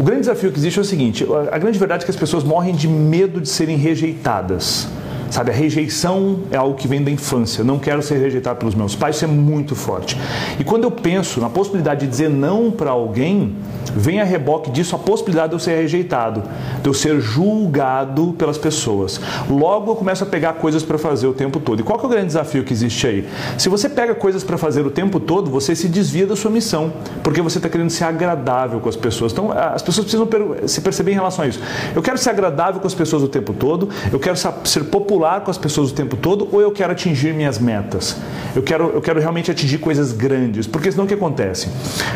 O 0.00 0.02
grande 0.02 0.22
desafio 0.22 0.50
que 0.50 0.58
existe 0.58 0.78
é 0.80 0.82
o 0.82 0.84
seguinte: 0.84 1.24
a 1.52 1.58
grande 1.58 1.78
verdade 1.78 2.02
é 2.02 2.04
que 2.04 2.10
as 2.10 2.16
pessoas 2.16 2.42
morrem 2.42 2.74
de 2.74 2.88
medo 2.88 3.40
de 3.40 3.48
serem 3.48 3.76
rejeitadas. 3.76 4.88
Sabe, 5.30 5.52
a 5.52 5.54
rejeição 5.54 6.40
é 6.50 6.56
algo 6.56 6.74
que 6.74 6.88
vem 6.88 7.02
da 7.02 7.10
infância. 7.10 7.62
Não 7.62 7.78
quero 7.78 8.02
ser 8.02 8.18
rejeitado 8.18 8.58
pelos 8.58 8.74
meus 8.74 8.96
pais, 8.96 9.14
isso 9.14 9.24
é 9.24 9.28
muito 9.28 9.76
forte. 9.76 10.18
E 10.58 10.64
quando 10.64 10.84
eu 10.84 10.90
penso 10.90 11.40
na 11.40 11.48
possibilidade 11.48 12.00
de 12.00 12.08
dizer 12.08 12.28
não 12.28 12.70
para 12.70 12.90
alguém, 12.90 13.54
vem 13.94 14.20
a 14.20 14.24
reboque 14.24 14.70
disso 14.70 14.96
a 14.96 14.98
possibilidade 14.98 15.50
de 15.50 15.54
eu 15.54 15.60
ser 15.60 15.76
rejeitado, 15.76 16.42
de 16.82 16.88
eu 16.88 16.92
ser 16.92 17.20
julgado 17.20 18.34
pelas 18.36 18.58
pessoas. 18.58 19.20
Logo 19.48 19.92
eu 19.92 19.96
começo 19.96 20.24
a 20.24 20.26
pegar 20.26 20.54
coisas 20.54 20.82
para 20.82 20.98
fazer 20.98 21.28
o 21.28 21.32
tempo 21.32 21.60
todo. 21.60 21.78
E 21.78 21.82
qual 21.84 22.00
é 22.00 22.04
o 22.04 22.08
grande 22.08 22.26
desafio 22.26 22.64
que 22.64 22.72
existe 22.72 23.06
aí? 23.06 23.28
Se 23.56 23.68
você 23.68 23.88
pega 23.88 24.16
coisas 24.16 24.42
para 24.42 24.58
fazer 24.58 24.84
o 24.84 24.90
tempo 24.90 25.20
todo, 25.20 25.48
você 25.48 25.76
se 25.76 25.86
desvia 25.86 26.26
da 26.26 26.34
sua 26.34 26.50
missão, 26.50 26.92
porque 27.22 27.40
você 27.40 27.58
está 27.58 27.68
querendo 27.68 27.90
ser 27.90 28.04
agradável 28.04 28.80
com 28.80 28.88
as 28.88 28.96
pessoas. 28.96 29.30
Então 29.30 29.52
as 29.52 29.80
pessoas 29.80 30.04
precisam 30.04 30.28
se 30.66 30.80
perceber 30.80 31.12
em 31.12 31.14
relação 31.14 31.44
a 31.44 31.48
isso. 31.48 31.60
Eu 31.94 32.02
quero 32.02 32.18
ser 32.18 32.30
agradável 32.30 32.80
com 32.80 32.86
as 32.88 32.94
pessoas 32.94 33.22
o 33.22 33.28
tempo 33.28 33.52
todo, 33.52 33.88
eu 34.12 34.18
quero 34.18 34.36
ser 34.36 34.84
popular 34.84 35.19
com 35.40 35.50
as 35.50 35.58
pessoas 35.58 35.90
o 35.90 35.94
tempo 35.94 36.16
todo 36.16 36.48
ou 36.50 36.60
eu 36.60 36.70
quero 36.72 36.92
atingir 36.92 37.34
minhas 37.34 37.58
metas? 37.58 38.16
Eu 38.54 38.62
quero, 38.62 38.90
eu 38.90 39.00
quero 39.00 39.20
realmente 39.20 39.50
atingir 39.50 39.78
coisas 39.78 40.12
grandes. 40.12 40.66
Porque 40.66 40.90
senão 40.90 41.04
o 41.04 41.08
que 41.08 41.14
acontece? 41.14 41.68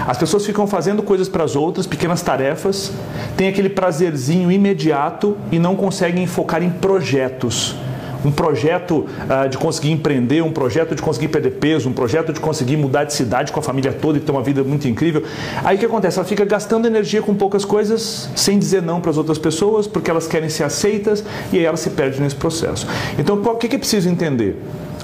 As 0.06 0.18
pessoas 0.18 0.44
ficam 0.44 0.66
fazendo 0.66 1.02
coisas 1.02 1.28
para 1.28 1.44
as 1.44 1.54
outras, 1.54 1.86
pequenas 1.86 2.22
tarefas, 2.22 2.92
tem 3.36 3.48
aquele 3.48 3.68
prazerzinho 3.68 4.50
imediato 4.50 5.36
e 5.52 5.58
não 5.58 5.76
conseguem 5.76 6.26
focar 6.26 6.62
em 6.62 6.70
projetos 6.70 7.76
um 8.24 8.30
projeto 8.30 9.06
uh, 9.06 9.48
de 9.48 9.58
conseguir 9.58 9.90
empreender, 9.90 10.42
um 10.42 10.52
projeto 10.52 10.94
de 10.94 11.02
conseguir 11.02 11.28
perder 11.28 11.52
peso, 11.52 11.88
um 11.88 11.92
projeto 11.92 12.32
de 12.32 12.40
conseguir 12.40 12.76
mudar 12.76 13.04
de 13.04 13.12
cidade 13.12 13.52
com 13.52 13.60
a 13.60 13.62
família 13.62 13.92
toda 13.92 14.18
e 14.18 14.20
ter 14.20 14.32
uma 14.32 14.42
vida 14.42 14.64
muito 14.64 14.88
incrível. 14.88 15.22
Aí 15.62 15.76
o 15.76 15.78
que 15.78 15.86
acontece? 15.86 16.18
Ela 16.18 16.26
fica 16.26 16.44
gastando 16.44 16.86
energia 16.86 17.22
com 17.22 17.34
poucas 17.34 17.64
coisas, 17.64 18.30
sem 18.34 18.58
dizer 18.58 18.82
não 18.82 19.00
para 19.00 19.10
as 19.10 19.18
outras 19.18 19.38
pessoas, 19.38 19.86
porque 19.86 20.10
elas 20.10 20.26
querem 20.26 20.48
ser 20.48 20.64
aceitas 20.64 21.24
e 21.52 21.58
aí 21.58 21.64
ela 21.64 21.76
se 21.76 21.90
perde 21.90 22.20
nesse 22.20 22.36
processo. 22.36 22.86
Então, 23.18 23.40
o 23.40 23.56
que 23.56 23.74
é 23.74 23.78
preciso 23.78 24.08
entender? 24.08 24.56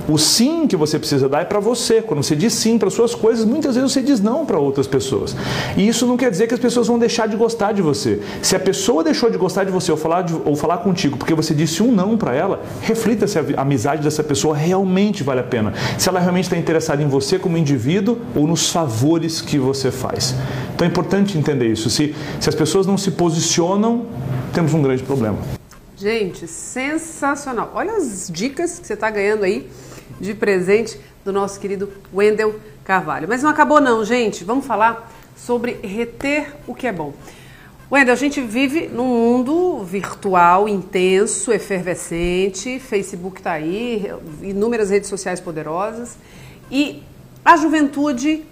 O 0.08 0.18
sim 0.18 0.66
que 0.66 0.76
você 0.76 0.98
precisa 0.98 1.28
dar 1.28 1.40
é 1.40 1.44
para 1.44 1.60
você. 1.60 2.02
Quando 2.02 2.22
você 2.22 2.34
diz 2.34 2.52
sim 2.54 2.78
para 2.78 2.90
suas 2.90 3.14
coisas, 3.14 3.44
muitas 3.44 3.74
vezes 3.74 3.92
você 3.92 4.02
diz 4.02 4.20
não 4.20 4.44
para 4.44 4.58
outras 4.58 4.86
pessoas. 4.86 5.36
E 5.76 5.86
isso 5.86 6.06
não 6.06 6.16
quer 6.16 6.30
dizer 6.30 6.46
que 6.46 6.54
as 6.54 6.60
pessoas 6.60 6.86
vão 6.86 6.98
deixar 6.98 7.26
de 7.26 7.36
gostar 7.36 7.72
de 7.72 7.82
você. 7.82 8.20
Se 8.42 8.56
a 8.56 8.60
pessoa 8.60 9.04
deixou 9.04 9.30
de 9.30 9.38
gostar 9.38 9.64
de 9.64 9.70
você 9.70 9.90
ou 9.90 9.96
falar, 9.96 10.22
de, 10.22 10.34
ou 10.44 10.56
falar 10.56 10.78
contigo 10.78 11.16
porque 11.16 11.34
você 11.34 11.54
disse 11.54 11.82
um 11.82 11.92
não 11.92 12.16
para 12.16 12.34
ela, 12.34 12.62
reflita 12.82 13.26
se 13.26 13.38
a 13.38 13.44
amizade 13.58 14.02
dessa 14.02 14.22
pessoa 14.22 14.56
realmente 14.56 15.22
vale 15.22 15.40
a 15.40 15.44
pena. 15.44 15.72
Se 15.98 16.08
ela 16.08 16.20
realmente 16.20 16.44
está 16.44 16.56
interessada 16.56 17.02
em 17.02 17.08
você 17.08 17.38
como 17.38 17.56
indivíduo 17.56 18.18
ou 18.34 18.46
nos 18.46 18.70
favores 18.70 19.40
que 19.40 19.58
você 19.58 19.90
faz. 19.90 20.34
Então 20.74 20.86
é 20.86 20.90
importante 20.90 21.36
entender 21.36 21.68
isso. 21.68 21.90
Se, 21.90 22.14
se 22.40 22.48
as 22.48 22.54
pessoas 22.54 22.86
não 22.86 22.96
se 22.96 23.10
posicionam, 23.10 24.06
temos 24.52 24.74
um 24.74 24.82
grande 24.82 25.02
problema. 25.02 25.38
Gente, 25.96 26.46
sensacional. 26.46 27.72
Olha 27.74 27.92
as 27.96 28.30
dicas 28.32 28.78
que 28.78 28.86
você 28.86 28.94
está 28.94 29.10
ganhando 29.10 29.44
aí 29.44 29.68
de 30.20 30.34
presente 30.34 31.00
do 31.24 31.32
nosso 31.32 31.58
querido 31.58 31.90
Wendel 32.12 32.60
Carvalho. 32.84 33.26
Mas 33.28 33.42
não 33.42 33.50
acabou 33.50 33.80
não, 33.80 34.04
gente. 34.04 34.44
Vamos 34.44 34.66
falar 34.66 35.10
sobre 35.36 35.78
reter 35.82 36.54
o 36.66 36.74
que 36.74 36.86
é 36.86 36.92
bom. 36.92 37.14
Wendel, 37.90 38.12
a 38.12 38.16
gente 38.16 38.40
vive 38.40 38.86
num 38.86 39.06
mundo 39.06 39.82
virtual 39.82 40.68
intenso, 40.68 41.52
efervescente. 41.52 42.78
Facebook 42.78 43.40
está 43.40 43.52
aí, 43.52 44.12
inúmeras 44.42 44.90
redes 44.90 45.08
sociais 45.08 45.40
poderosas. 45.40 46.16
E 46.70 47.02
a 47.44 47.56
juventude 47.56 48.44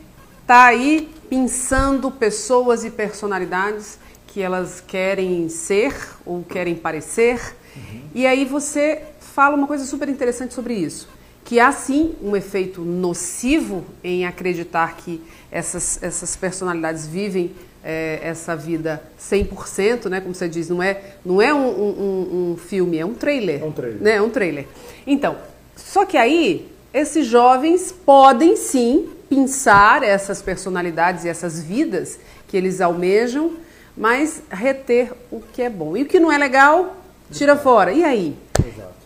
está 0.42 0.64
aí 0.64 1.08
pensando 1.28 2.10
pessoas 2.10 2.84
e 2.84 2.90
personalidades 2.90 3.98
que 4.26 4.40
elas 4.40 4.80
querem 4.80 5.48
ser 5.48 5.94
ou 6.24 6.42
querem 6.42 6.74
parecer. 6.74 7.54
Uhum. 7.76 8.00
E 8.14 8.26
aí 8.26 8.44
você 8.44 9.02
fala 9.20 9.54
uma 9.54 9.66
coisa 9.66 9.84
super 9.84 10.08
interessante 10.08 10.54
sobre 10.54 10.74
isso, 10.74 11.08
que 11.48 11.58
há 11.58 11.72
sim 11.72 12.14
um 12.22 12.36
efeito 12.36 12.82
nocivo 12.82 13.82
em 14.04 14.26
acreditar 14.26 14.98
que 14.98 15.18
essas, 15.50 15.98
essas 16.02 16.36
personalidades 16.36 17.06
vivem 17.06 17.52
é, 17.82 18.18
essa 18.22 18.54
vida 18.54 19.02
100%, 19.18 20.10
né, 20.10 20.20
como 20.20 20.34
você 20.34 20.46
diz, 20.46 20.68
não 20.68 20.82
é, 20.82 21.00
não 21.24 21.40
é 21.40 21.54
um, 21.54 21.66
um, 21.70 22.50
um 22.52 22.56
filme, 22.58 22.98
é 22.98 23.06
um 23.06 23.14
trailer. 23.14 23.62
É 23.62 23.64
um 23.64 23.72
trailer. 23.72 24.02
Né, 24.02 24.16
é 24.16 24.20
um 24.20 24.28
trailer. 24.28 24.66
Então, 25.06 25.38
só 25.74 26.04
que 26.04 26.18
aí, 26.18 26.70
esses 26.92 27.26
jovens 27.26 27.92
podem 27.92 28.54
sim 28.54 29.08
pensar 29.30 30.02
essas 30.02 30.42
personalidades 30.42 31.24
e 31.24 31.30
essas 31.30 31.62
vidas 31.62 32.20
que 32.46 32.58
eles 32.58 32.78
almejam, 32.78 33.54
mas 33.96 34.42
reter 34.50 35.14
o 35.30 35.40
que 35.40 35.62
é 35.62 35.70
bom. 35.70 35.96
E 35.96 36.02
o 36.02 36.06
que 36.06 36.20
não 36.20 36.30
é 36.30 36.36
legal, 36.36 36.94
tira 37.32 37.56
fora. 37.56 37.90
E 37.90 38.04
aí? 38.04 38.36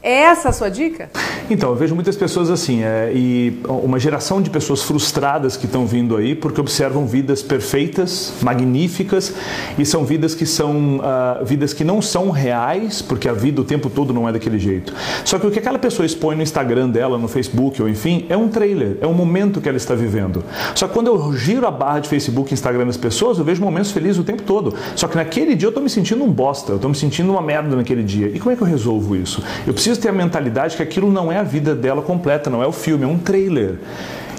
É 0.03 0.23
essa 0.23 0.49
a 0.49 0.53
sua 0.53 0.69
dica? 0.69 1.09
Então, 1.49 1.71
eu 1.71 1.77
vejo 1.77 1.95
muitas 1.95 2.17
pessoas 2.17 2.51
assim, 2.51 2.83
é, 2.83 3.13
e 3.15 3.61
uma 3.69 4.01
geração 4.01 4.43
de 4.43 4.51
pessoas 4.51 4.83
frustradas 4.83 5.57
que 5.57 5.67
estão 5.67 5.87
vindo 5.87 6.17
aí 6.17 6.35
porque 6.35 6.61
observam 6.61 7.07
vidas 7.07 7.41
perfeitas, 7.41 8.33
magníficas, 8.43 9.33
e 9.79 9.87
são 9.87 10.05
vidas 10.05 10.35
que 10.35 10.45
são 10.45 10.97
uh, 10.97 11.45
vidas 11.45 11.73
que 11.73 11.85
não 11.85 12.03
são 12.03 12.31
reais, 12.31 13.01
porque 13.01 13.29
a 13.29 13.33
vida 13.33 13.61
o 13.61 13.65
tempo 13.65 13.89
todo 13.89 14.13
não 14.13 14.29
é 14.29 14.33
daquele 14.33 14.59
jeito. 14.59 14.93
Só 15.25 15.39
que 15.39 15.47
o 15.47 15.51
que 15.51 15.59
aquela 15.59 15.79
pessoa 15.79 16.05
expõe 16.05 16.35
no 16.35 16.43
Instagram 16.43 16.89
dela, 16.89 17.17
no 17.17 17.29
Facebook, 17.29 17.81
ou 17.81 17.89
enfim, 17.89 18.27
é 18.29 18.37
um 18.37 18.49
trailer, 18.49 18.97
é 19.01 19.07
um 19.07 19.15
momento 19.15 19.61
que 19.61 19.69
ela 19.69 19.77
está 19.79 19.95
vivendo. 19.95 20.43
Só 20.75 20.89
que 20.89 20.95
quando 20.95 21.09
eu 21.09 21.33
giro 21.37 21.65
a 21.67 21.71
barra 21.71 22.01
de 22.01 22.09
Facebook 22.09 22.53
e 22.53 22.55
Instagram 22.55 22.87
das 22.87 22.97
pessoas, 22.97 23.39
eu 23.39 23.45
vejo 23.45 23.63
momentos 23.63 23.93
felizes 23.93 24.19
o 24.19 24.25
tempo 24.25 24.43
todo. 24.43 24.75
Só 24.97 25.07
que 25.07 25.17
naquele 25.17 25.55
dia 25.55 25.67
eu 25.67 25.71
estou 25.71 25.83
me 25.83 25.91
sentindo 25.91 26.25
um 26.25 26.33
bosta, 26.33 26.73
eu 26.73 26.77
estou 26.77 26.91
me 26.91 26.97
sentindo 26.97 27.31
uma 27.31 27.43
merda 27.43 27.77
naquele 27.77 28.03
dia. 28.03 28.29
E 28.29 28.39
como 28.41 28.51
é 28.51 28.57
que 28.57 28.63
eu 28.63 28.67
resolvo 28.67 29.15
isso? 29.15 29.43
Eu 29.67 29.73
preciso 29.73 29.92
preciso 29.93 30.01
ter 30.01 30.09
a 30.09 30.13
mentalidade 30.13 30.77
que 30.77 30.83
aquilo 30.83 31.11
não 31.11 31.31
é 31.31 31.39
a 31.39 31.43
vida 31.43 31.75
dela 31.75 32.03
completa, 32.03 32.49
não 32.49 32.63
é 32.63 32.67
o 32.67 32.73
filme, 32.73 33.05
é 33.05 33.07
um 33.07 33.19
trailer. 33.19 33.77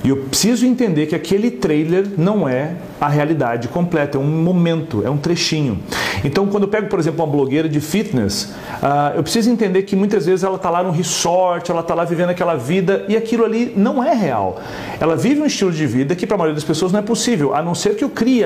E 0.04 0.10
eu 0.10 0.18
preciso 0.18 0.66
entender 0.66 1.06
que 1.06 1.16
aquele 1.16 1.50
trailer 1.50 2.06
não 2.18 2.48
é 2.48 2.76
a 3.00 3.08
realidade 3.08 3.70
completa, 3.70 4.18
é 4.18 4.22
um 4.22 4.44
momento, 4.44 5.02
é 5.06 5.10
um 5.10 5.18
trechinho. 5.18 5.80
Então, 6.24 6.48
quando 6.48 6.64
eu 6.64 6.70
pego, 6.70 6.88
por 6.88 7.00
exemplo, 7.00 7.24
uma 7.24 7.32
blogueira 7.32 7.68
de 7.70 7.80
fitness, 7.80 8.54
uh, 8.82 9.16
eu 9.16 9.24
preciso 9.24 9.50
entender 9.50 9.84
que 9.84 9.96
muitas 9.96 10.26
vezes 10.26 10.44
ela 10.44 10.56
está 10.56 10.70
lá 10.70 10.84
no 10.84 10.92
resort, 10.92 11.70
ela 11.70 11.82
está 11.82 11.94
lá 11.94 12.04
vivendo 12.04 12.30
aquela 12.30 12.56
vida 12.56 13.06
e 13.08 13.16
aquilo 13.16 13.46
ali 13.46 13.74
não 13.76 14.04
é 14.04 14.14
real. 14.14 14.62
Ela 15.00 15.16
vive 15.16 15.42
um 15.42 15.46
estilo 15.46 15.72
de 15.72 15.86
vida 15.86 16.16
que 16.16 16.26
para 16.26 16.36
a 16.36 16.38
maioria 16.38 16.56
das 16.56 16.64
pessoas 16.64 16.92
não 16.92 17.00
é 17.00 17.04
possível, 17.04 17.54
a 17.54 17.62
não 17.62 17.76
ser 17.76 17.96
que 17.96 18.04
eu 18.04 18.10
crie 18.10 18.46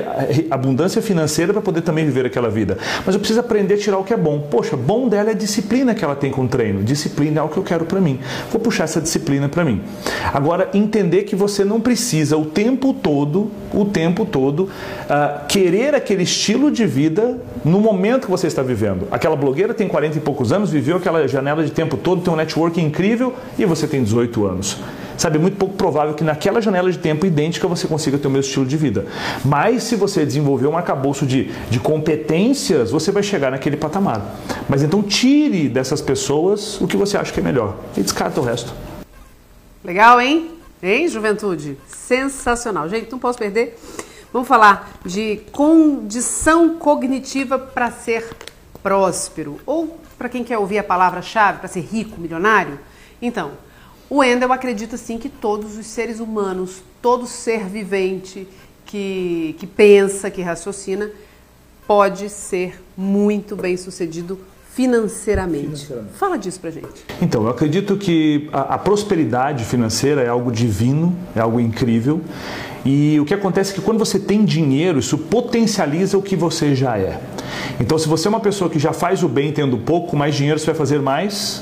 abundância 0.50 1.02
financeira 1.02 1.52
para 1.52 1.62
poder 1.62 1.82
também 1.82 2.04
viver 2.04 2.26
aquela 2.26 2.48
vida. 2.48 2.78
Mas 3.04 3.14
eu 3.14 3.20
preciso 3.20 3.40
aprender 3.40 3.74
a 3.74 3.78
tirar 3.78 3.98
o 3.98 4.04
que 4.04 4.14
é 4.14 4.16
bom. 4.16 4.40
Poxa, 4.50 4.76
bom 4.76 5.08
dela 5.08 5.30
é 5.30 5.32
a 5.32 5.36
disciplina 5.36 5.94
que 5.94 6.04
ela 6.04 6.16
tem 6.16 6.30
com 6.30 6.44
o 6.44 6.48
treino. 6.48 6.82
Disciplina 6.82 7.40
é 7.40 7.42
o 7.42 7.48
que 7.48 7.56
eu 7.56 7.64
quero 7.64 7.84
para 7.84 8.00
mim. 8.00 8.18
Vou 8.50 8.60
puxar 8.60 8.84
essa 8.84 9.00
disciplina 9.00 9.48
para 9.48 9.64
mim. 9.64 9.82
Agora, 10.32 10.68
entender 10.72 11.22
que 11.22 11.36
você 11.36 11.47
não 11.64 11.80
precisa 11.80 12.36
o 12.36 12.44
tempo 12.44 12.92
todo, 12.92 13.50
o 13.72 13.84
tempo 13.84 14.24
todo, 14.24 14.60
uh, 14.64 15.46
querer 15.46 15.94
aquele 15.94 16.22
estilo 16.22 16.70
de 16.70 16.86
vida 16.86 17.38
no 17.64 17.80
momento 17.80 18.26
que 18.26 18.30
você 18.30 18.46
está 18.46 18.62
vivendo. 18.62 19.08
Aquela 19.10 19.36
blogueira 19.36 19.72
tem 19.72 19.88
40 19.88 20.18
e 20.18 20.20
poucos 20.20 20.52
anos, 20.52 20.70
viveu 20.70 20.96
aquela 20.96 21.26
janela 21.26 21.64
de 21.64 21.70
tempo 21.70 21.96
todo, 21.96 22.22
tem 22.22 22.32
um 22.32 22.36
network 22.36 22.80
incrível 22.80 23.34
e 23.58 23.64
você 23.64 23.86
tem 23.86 24.02
18 24.02 24.46
anos. 24.46 24.78
Sabe, 25.18 25.36
é 25.36 25.40
muito 25.40 25.56
pouco 25.56 25.74
provável 25.74 26.14
que 26.14 26.22
naquela 26.22 26.60
janela 26.60 26.92
de 26.92 26.98
tempo 26.98 27.26
idêntica 27.26 27.66
você 27.66 27.88
consiga 27.88 28.16
ter 28.16 28.28
o 28.28 28.30
mesmo 28.30 28.46
estilo 28.46 28.64
de 28.64 28.76
vida. 28.76 29.04
Mas 29.44 29.82
se 29.82 29.96
você 29.96 30.24
desenvolver 30.24 30.68
um 30.68 30.76
arcabouço 30.76 31.26
de, 31.26 31.50
de 31.68 31.80
competências, 31.80 32.92
você 32.92 33.10
vai 33.10 33.24
chegar 33.24 33.50
naquele 33.50 33.76
patamar. 33.76 34.36
Mas 34.68 34.80
então 34.84 35.02
tire 35.02 35.68
dessas 35.68 36.00
pessoas 36.00 36.80
o 36.80 36.86
que 36.86 36.96
você 36.96 37.16
acha 37.16 37.32
que 37.32 37.40
é 37.40 37.42
melhor 37.42 37.74
e 37.96 38.00
descarta 38.00 38.40
o 38.40 38.44
resto. 38.44 38.72
Legal, 39.84 40.20
hein? 40.20 40.57
Hein, 40.82 41.08
juventude? 41.08 41.76
Sensacional. 41.88 42.88
Gente, 42.88 43.10
não 43.10 43.18
posso 43.18 43.38
perder. 43.38 43.78
Vamos 44.32 44.46
falar 44.46 44.98
de 45.04 45.38
condição 45.50 46.78
cognitiva 46.78 47.58
para 47.58 47.90
ser 47.90 48.28
próspero. 48.82 49.58
Ou, 49.66 49.98
para 50.16 50.28
quem 50.28 50.44
quer 50.44 50.58
ouvir 50.58 50.78
a 50.78 50.84
palavra-chave, 50.84 51.58
para 51.58 51.68
ser 51.68 51.80
rico, 51.80 52.20
milionário. 52.20 52.78
Então, 53.20 53.52
o 54.08 54.22
Endel 54.22 54.52
acredita 54.52 54.96
sim 54.96 55.18
que 55.18 55.28
todos 55.28 55.76
os 55.76 55.86
seres 55.86 56.20
humanos, 56.20 56.82
todo 57.02 57.26
ser 57.26 57.66
vivente 57.66 58.46
que, 58.86 59.56
que 59.58 59.66
pensa, 59.66 60.30
que 60.30 60.42
raciocina, 60.42 61.10
pode 61.86 62.28
ser 62.28 62.80
muito 62.96 63.56
bem 63.56 63.76
sucedido 63.76 64.38
financeiramente. 64.78 65.64
financeiramente. 65.64 66.12
Fala 66.14 66.38
disso 66.38 66.60
pra 66.60 66.70
gente. 66.70 66.86
Então, 67.20 67.42
eu 67.42 67.48
acredito 67.48 67.96
que 67.96 68.48
a, 68.52 68.76
a, 68.76 68.78
prosperidade 68.78 69.64
financeira 69.64 70.22
é 70.22 70.28
algo 70.28 70.52
divino, 70.52 71.16
é 71.34 71.40
algo 71.40 71.58
incrível. 71.58 72.20
E 72.84 73.18
o 73.18 73.24
que 73.24 73.34
acontece 73.34 73.72
é 73.72 73.74
que 73.74 73.80
quando 73.80 73.98
você 73.98 74.20
tem 74.20 74.44
dinheiro, 74.44 75.00
isso 75.00 75.18
potencializa 75.18 76.16
o 76.16 76.22
que 76.22 76.36
você 76.36 76.76
já 76.76 76.96
é. 76.96 77.18
Então, 77.80 77.98
se 77.98 78.08
você 78.08 78.28
é 78.28 78.30
uma 78.30 78.38
pessoa 78.38 78.70
que 78.70 78.78
já 78.78 78.92
faz 78.92 79.24
o 79.24 79.28
bem 79.28 79.50
tendo 79.52 79.76
pouco, 79.78 80.16
mais 80.16 80.36
dinheiro 80.36 80.60
você 80.60 80.66
vai 80.66 80.76
fazer 80.76 81.00
mais 81.00 81.60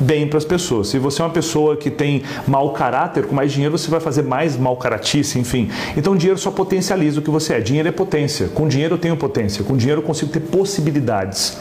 bem 0.00 0.26
para 0.26 0.38
as 0.38 0.44
pessoas. 0.44 0.88
Se 0.88 0.98
você 0.98 1.20
é 1.20 1.24
uma 1.24 1.30
pessoa 1.30 1.76
que 1.76 1.90
tem 1.90 2.22
mau 2.46 2.72
caráter, 2.72 3.26
com 3.26 3.34
mais 3.34 3.52
dinheiro 3.52 3.76
você 3.76 3.90
vai 3.90 4.00
fazer 4.00 4.22
mais 4.22 4.56
mau 4.56 4.76
caratice, 4.76 5.38
enfim. 5.38 5.70
Então, 5.96 6.16
dinheiro 6.16 6.38
só 6.38 6.50
potencializa 6.50 7.20
o 7.20 7.22
que 7.22 7.30
você 7.30 7.54
é. 7.54 7.60
Dinheiro 7.60 7.88
é 7.88 7.92
potência. 7.92 8.48
Com 8.48 8.66
dinheiro 8.66 8.94
eu 8.94 8.98
tenho 8.98 9.16
potência. 9.16 9.62
Com 9.62 9.76
dinheiro 9.76 10.00
eu 10.00 10.04
consigo 10.04 10.32
ter 10.32 10.40
possibilidades. 10.40 11.58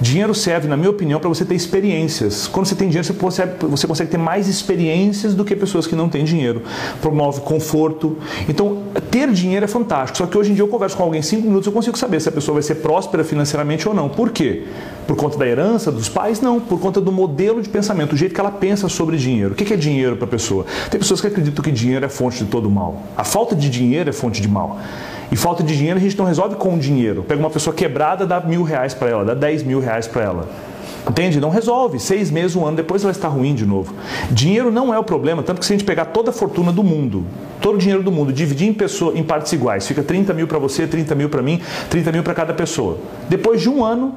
Dinheiro 0.00 0.34
serve, 0.34 0.68
na 0.68 0.76
minha 0.76 0.90
opinião, 0.90 1.18
para 1.18 1.28
você 1.28 1.44
ter 1.44 1.54
experiências. 1.54 2.46
Quando 2.46 2.66
você 2.66 2.74
tem 2.74 2.88
dinheiro, 2.88 3.06
você 3.06 3.12
consegue, 3.12 3.52
você 3.66 3.86
consegue 3.86 4.10
ter 4.10 4.18
mais 4.18 4.48
experiências 4.48 5.34
do 5.34 5.44
que 5.44 5.56
pessoas 5.56 5.86
que 5.86 5.96
não 5.96 6.08
têm 6.08 6.24
dinheiro. 6.24 6.62
Promove 7.00 7.40
conforto. 7.40 8.16
Então, 8.48 8.82
ter 9.10 9.30
dinheiro 9.32 9.64
é 9.64 9.68
fantástico. 9.68 10.18
Só 10.18 10.26
que 10.26 10.36
hoje 10.36 10.52
em 10.52 10.54
dia 10.54 10.62
eu 10.62 10.68
converso 10.68 10.96
com 10.96 11.02
alguém 11.02 11.20
em 11.20 11.22
cinco 11.22 11.46
minutos 11.46 11.66
eu 11.66 11.72
consigo 11.72 11.96
saber 11.96 12.20
se 12.20 12.28
a 12.28 12.32
pessoa 12.32 12.54
vai 12.54 12.62
ser 12.62 12.76
próspera 12.76 13.24
financeiramente 13.24 13.88
ou 13.88 13.94
não. 13.94 14.08
Por 14.08 14.30
quê? 14.30 14.64
Por 15.06 15.16
conta 15.16 15.36
da 15.36 15.46
herança 15.46 15.90
dos 15.90 16.08
pais? 16.08 16.40
Não. 16.40 16.60
Por 16.60 16.80
conta 16.80 17.00
do 17.00 17.10
modelo 17.10 17.60
de 17.60 17.68
pensamento, 17.68 18.12
o 18.12 18.16
jeito 18.16 18.34
que 18.34 18.40
ela 18.40 18.50
pensa 18.50 18.88
sobre 18.88 19.16
dinheiro. 19.16 19.52
O 19.52 19.54
que 19.54 19.72
é 19.72 19.76
dinheiro 19.76 20.16
para 20.16 20.26
a 20.26 20.28
pessoa? 20.28 20.64
Tem 20.90 20.98
pessoas 20.98 21.20
que 21.20 21.26
acreditam 21.26 21.62
que 21.62 21.70
dinheiro 21.70 22.04
é 22.04 22.08
fonte 22.08 22.44
de 22.44 22.50
todo 22.50 22.70
mal. 22.70 23.02
A 23.16 23.24
falta 23.24 23.54
de 23.54 23.68
dinheiro 23.68 24.08
é 24.08 24.12
fonte 24.12 24.40
de 24.40 24.48
mal. 24.48 24.78
E 25.30 25.36
falta 25.36 25.62
de 25.62 25.76
dinheiro 25.76 25.98
a 25.98 26.02
gente 26.02 26.16
não 26.16 26.24
resolve 26.24 26.56
com 26.56 26.78
dinheiro. 26.78 27.22
Pega 27.22 27.40
uma 27.40 27.50
pessoa 27.50 27.74
quebrada, 27.74 28.26
dá 28.26 28.40
mil 28.40 28.62
reais 28.62 28.94
para 28.94 29.08
ela, 29.08 29.24
dá 29.24 29.34
dez 29.34 29.62
mil 29.62 29.80
reais 29.80 30.06
para 30.06 30.22
ela. 30.22 30.48
Entende? 31.08 31.40
Não 31.40 31.50
resolve. 31.50 31.98
Seis 31.98 32.30
meses, 32.30 32.54
um 32.54 32.64
ano 32.64 32.76
depois 32.76 33.02
ela 33.02 33.10
está 33.10 33.28
ruim 33.28 33.54
de 33.54 33.66
novo. 33.66 33.92
Dinheiro 34.30 34.70
não 34.70 34.94
é 34.94 34.98
o 34.98 35.02
problema, 35.02 35.42
tanto 35.42 35.58
que 35.58 35.66
se 35.66 35.72
a 35.72 35.76
gente 35.76 35.86
pegar 35.86 36.06
toda 36.06 36.30
a 36.30 36.32
fortuna 36.32 36.70
do 36.72 36.84
mundo, 36.84 37.24
todo 37.60 37.74
o 37.74 37.78
dinheiro 37.78 38.02
do 38.02 38.12
mundo, 38.12 38.32
dividir 38.32 38.68
em, 38.68 38.72
pessoa, 38.72 39.12
em 39.16 39.22
partes 39.22 39.52
iguais, 39.52 39.86
fica 39.86 40.02
30 40.02 40.32
mil 40.32 40.46
para 40.46 40.58
você, 40.58 40.86
30 40.86 41.14
mil 41.14 41.28
para 41.28 41.42
mim, 41.42 41.60
30 41.90 42.12
mil 42.12 42.22
para 42.22 42.34
cada 42.34 42.54
pessoa. 42.54 42.98
Depois 43.28 43.60
de 43.60 43.68
um 43.68 43.84
ano, 43.84 44.14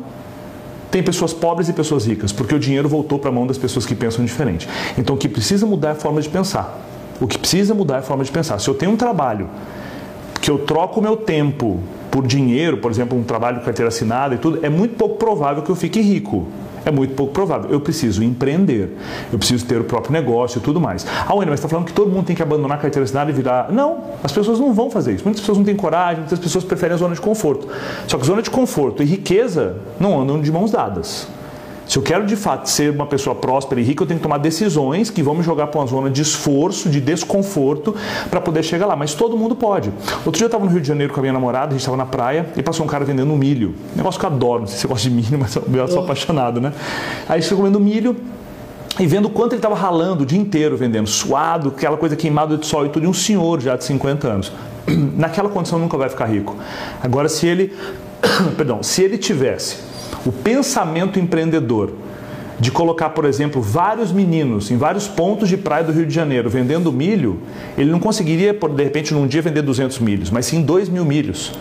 tem 0.95 1.03
pessoas 1.03 1.33
pobres 1.33 1.67
e 1.67 1.73
pessoas 1.73 2.05
ricas, 2.05 2.31
porque 2.31 2.55
o 2.55 2.59
dinheiro 2.59 2.87
voltou 2.87 3.19
para 3.19 3.29
a 3.29 3.33
mão 3.33 3.45
das 3.45 3.57
pessoas 3.57 3.85
que 3.85 3.93
pensam 3.93 4.23
diferente. 4.23 4.65
Então 4.97 5.17
o 5.17 5.17
que 5.17 5.27
precisa 5.27 5.65
mudar 5.65 5.89
é 5.89 5.91
a 5.91 5.95
forma 5.95 6.21
de 6.21 6.29
pensar. 6.29 6.79
O 7.19 7.27
que 7.27 7.37
precisa 7.37 7.73
mudar 7.73 7.95
é 7.95 7.99
a 7.99 8.01
forma 8.01 8.23
de 8.23 8.31
pensar. 8.31 8.57
Se 8.59 8.69
eu 8.69 8.73
tenho 8.73 8.93
um 8.93 8.95
trabalho 8.95 9.49
que 10.39 10.49
eu 10.49 10.59
troco 10.59 11.01
o 11.01 11.03
meu 11.03 11.17
tempo 11.17 11.81
por 12.09 12.25
dinheiro, 12.25 12.77
por 12.77 12.89
exemplo, 12.89 13.17
um 13.17 13.23
trabalho 13.23 13.59
com 13.59 13.65
carteira 13.65 13.89
assinada 13.89 14.35
e 14.35 14.37
tudo, 14.37 14.65
é 14.65 14.69
muito 14.69 14.95
pouco 14.95 15.17
provável 15.17 15.61
que 15.63 15.69
eu 15.69 15.75
fique 15.75 15.99
rico. 15.99 16.47
É 16.85 16.91
muito 16.91 17.15
pouco 17.15 17.33
provável. 17.33 17.69
Eu 17.71 17.79
preciso 17.81 18.23
empreender, 18.23 18.95
eu 19.33 19.39
preciso 19.39 19.65
ter 19.65 19.81
o 19.81 19.83
próprio 19.83 20.13
negócio 20.13 20.59
e 20.59 20.61
tudo 20.61 20.79
mais. 20.79 21.05
Ah, 21.27 21.33
Wendel, 21.33 21.49
mas 21.49 21.59
está 21.59 21.67
falando 21.67 21.85
que 21.85 21.93
todo 21.93 22.11
mundo 22.11 22.25
tem 22.25 22.35
que 22.35 22.43
abandonar 22.43 22.77
a 22.77 22.81
carteira 22.81 23.03
assinada 23.03 23.31
e 23.31 23.33
virar. 23.33 23.71
Não, 23.71 24.03
as 24.23 24.31
pessoas 24.31 24.59
não 24.59 24.73
vão 24.73 24.91
fazer 24.91 25.13
isso. 25.13 25.23
Muitas 25.23 25.41
pessoas 25.41 25.57
não 25.57 25.65
têm 25.65 25.75
coragem, 25.75 26.19
muitas 26.19 26.39
pessoas 26.39 26.63
preferem 26.63 26.93
a 26.93 26.97
zona 26.97 27.15
de 27.15 27.21
conforto. 27.21 27.67
Só 28.07 28.17
que 28.17 28.25
zona 28.25 28.41
de 28.41 28.49
conforto 28.49 29.01
e 29.01 29.05
riqueza 29.05 29.77
não 29.99 30.21
andam 30.21 30.39
de 30.39 30.51
mãos 30.51 30.71
dadas. 30.71 31.27
Se 31.87 31.97
eu 31.97 32.03
quero 32.03 32.25
de 32.25 32.35
fato 32.35 32.69
ser 32.69 32.91
uma 32.91 33.05
pessoa 33.05 33.35
próspera 33.35 33.79
e 33.79 33.83
rica, 33.83 34.03
eu 34.03 34.07
tenho 34.07 34.19
que 34.19 34.23
tomar 34.23 34.37
decisões 34.37 35.09
que 35.09 35.21
vão 35.21 35.35
me 35.35 35.43
jogar 35.43 35.67
para 35.67 35.79
uma 35.79 35.87
zona 35.87 36.09
de 36.09 36.21
esforço, 36.21 36.89
de 36.89 36.99
desconforto, 36.99 37.95
para 38.29 38.41
poder 38.41 38.63
chegar 38.63 38.85
lá. 38.85 38.95
Mas 38.95 39.13
todo 39.13 39.37
mundo 39.37 39.55
pode. 39.55 39.91
Outro 40.25 40.33
dia 40.33 40.45
eu 40.45 40.47
estava 40.47 40.65
no 40.65 40.71
Rio 40.71 40.81
de 40.81 40.87
Janeiro 40.87 41.13
com 41.13 41.19
a 41.19 41.21
minha 41.21 41.33
namorada, 41.33 41.67
a 41.67 41.71
gente 41.71 41.81
estava 41.81 41.97
na 41.97 42.05
praia 42.05 42.47
e 42.55 42.63
passou 42.63 42.85
um 42.85 42.89
cara 42.89 43.05
vendendo 43.05 43.31
milho. 43.33 43.75
Negócio 43.95 44.19
que 44.19 44.25
eu 44.25 44.29
adoro, 44.29 44.61
não 44.61 44.67
sei 44.67 44.77
se 44.77 44.81
você 44.81 44.87
gosta 44.87 45.09
de 45.09 45.15
milho, 45.15 45.37
mas 45.39 45.55
eu 45.55 45.87
sou 45.87 46.03
apaixonado, 46.03 46.59
né? 46.59 46.73
Aí 47.29 47.41
chegou 47.41 47.57
comendo 47.57 47.79
milho 47.79 48.15
e 48.99 49.05
vendo 49.05 49.25
o 49.25 49.29
quanto 49.29 49.53
ele 49.53 49.59
estava 49.59 49.75
ralando 49.75 50.23
o 50.23 50.25
dia 50.25 50.39
inteiro 50.39 50.77
vendendo, 50.77 51.07
suado, 51.07 51.69
aquela 51.69 51.97
coisa 51.97 52.15
queimada 52.15 52.57
de 52.57 52.65
sol 52.65 52.85
e 52.85 52.89
tudo, 52.89 53.05
e 53.05 53.07
um 53.07 53.13
senhor 53.13 53.59
já 53.59 53.75
de 53.75 53.83
50 53.83 54.27
anos. 54.27 54.51
Naquela 55.17 55.49
condição 55.49 55.77
nunca 55.77 55.97
vai 55.97 56.09
ficar 56.09 56.25
rico. 56.25 56.55
Agora, 57.03 57.27
se 57.27 57.45
ele, 57.45 57.73
perdão, 58.55 58.81
se 58.81 59.03
ele 59.03 59.17
tivesse 59.17 59.77
o 60.25 60.31
pensamento 60.31 61.19
empreendedor 61.19 61.91
de 62.59 62.71
colocar, 62.71 63.09
por 63.09 63.25
exemplo, 63.25 63.61
vários 63.61 64.11
meninos 64.11 64.71
em 64.71 64.77
vários 64.77 65.07
pontos 65.07 65.49
de 65.49 65.57
praia 65.57 65.83
do 65.83 65.91
Rio 65.91 66.05
de 66.05 66.13
Janeiro 66.13 66.49
vendendo 66.49 66.91
milho, 66.91 67.39
ele 67.77 67.91
não 67.91 67.99
conseguiria, 67.99 68.53
de 68.53 68.83
repente, 68.83 69.13
num 69.13 69.27
dia 69.27 69.41
vender 69.41 69.61
200 69.61 69.99
milhos, 69.99 70.29
mas 70.29 70.45
sim 70.45 70.61
2 70.61 70.89
mil 70.89 71.03
milhos. 71.03 71.51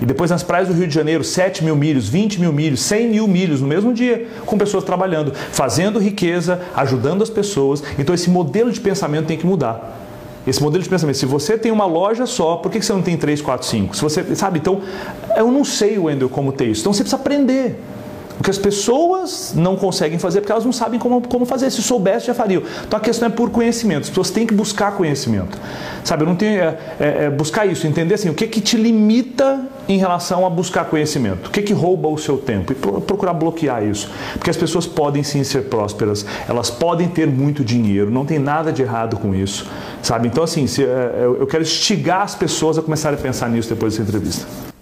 E 0.00 0.06
depois 0.06 0.30
nas 0.30 0.42
praias 0.42 0.68
do 0.68 0.74
Rio 0.74 0.86
de 0.86 0.94
Janeiro, 0.94 1.22
7 1.22 1.64
mil 1.64 1.76
milhos, 1.76 2.08
20 2.08 2.40
mil 2.40 2.52
milhos, 2.52 2.80
100 2.80 3.08
mil 3.08 3.28
milhos 3.28 3.60
no 3.60 3.66
mesmo 3.66 3.92
dia, 3.92 4.26
com 4.44 4.58
pessoas 4.58 4.84
trabalhando, 4.84 5.32
fazendo 5.34 5.98
riqueza, 5.98 6.60
ajudando 6.74 7.22
as 7.22 7.30
pessoas. 7.30 7.82
Então 7.98 8.14
esse 8.14 8.28
modelo 8.28 8.72
de 8.72 8.80
pensamento 8.80 9.26
tem 9.26 9.38
que 9.38 9.46
mudar. 9.46 10.00
Esse 10.46 10.62
modelo 10.62 10.82
de 10.82 10.88
pensamento, 10.90 11.16
se 11.16 11.24
você 11.24 11.56
tem 11.56 11.72
uma 11.72 11.86
loja 11.86 12.26
só, 12.26 12.56
por 12.56 12.70
que 12.70 12.82
você 12.82 12.92
não 12.92 13.02
tem 13.02 13.16
3, 13.16 13.40
4, 13.40 13.66
5? 13.66 13.96
Se 13.96 14.02
você, 14.02 14.34
sabe, 14.34 14.58
então, 14.58 14.82
eu 15.36 15.50
não 15.50 15.64
sei, 15.64 15.98
Wendel, 15.98 16.28
como 16.28 16.52
ter 16.52 16.66
isso. 16.66 16.82
Então 16.82 16.92
você 16.92 17.02
precisa 17.02 17.20
aprender. 17.20 17.80
Que 18.44 18.50
as 18.50 18.58
pessoas 18.58 19.54
não 19.56 19.74
conseguem 19.74 20.18
fazer 20.18 20.42
porque 20.42 20.52
elas 20.52 20.66
não 20.66 20.72
sabem 20.72 21.00
como, 21.00 21.26
como 21.26 21.46
fazer. 21.46 21.70
Se 21.70 21.82
soubesse, 21.82 22.26
já 22.26 22.34
fariam. 22.34 22.62
Então 22.86 22.98
a 22.98 23.00
questão 23.00 23.28
é 23.28 23.30
por 23.30 23.48
conhecimento. 23.48 24.02
As 24.02 24.10
pessoas 24.10 24.30
têm 24.30 24.46
que 24.46 24.52
buscar 24.52 24.92
conhecimento. 24.92 25.58
Sabe, 26.04 26.24
eu 26.24 26.26
não 26.26 26.36
tenho. 26.36 26.60
É, 26.60 26.78
é, 27.00 27.24
é 27.24 27.30
buscar 27.30 27.64
isso, 27.64 27.86
entender 27.86 28.14
assim, 28.14 28.28
o 28.28 28.34
que, 28.34 28.46
que 28.46 28.60
te 28.60 28.76
limita 28.76 29.66
em 29.88 29.96
relação 29.96 30.44
a 30.44 30.50
buscar 30.50 30.84
conhecimento? 30.84 31.48
O 31.48 31.50
que, 31.50 31.62
que 31.62 31.72
rouba 31.72 32.06
o 32.08 32.18
seu 32.18 32.36
tempo? 32.36 32.72
E 32.72 32.74
procurar 32.74 33.32
bloquear 33.32 33.82
isso. 33.82 34.10
Porque 34.34 34.50
as 34.50 34.56
pessoas 34.56 34.86
podem 34.86 35.22
sim 35.22 35.42
ser 35.42 35.64
prósperas, 35.64 36.26
elas 36.46 36.70
podem 36.70 37.08
ter 37.08 37.26
muito 37.26 37.64
dinheiro, 37.64 38.10
não 38.10 38.26
tem 38.26 38.38
nada 38.38 38.70
de 38.70 38.82
errado 38.82 39.16
com 39.16 39.34
isso. 39.34 39.66
Sabe? 40.02 40.28
Então, 40.28 40.44
assim, 40.44 40.66
se, 40.66 40.84
é, 40.84 41.24
eu 41.24 41.46
quero 41.46 41.62
instigar 41.62 42.22
as 42.22 42.34
pessoas 42.34 42.76
a 42.76 42.82
começarem 42.82 43.18
a 43.18 43.22
pensar 43.22 43.48
nisso 43.48 43.70
depois 43.70 43.94
dessa 43.96 44.02
entrevista. 44.02 44.73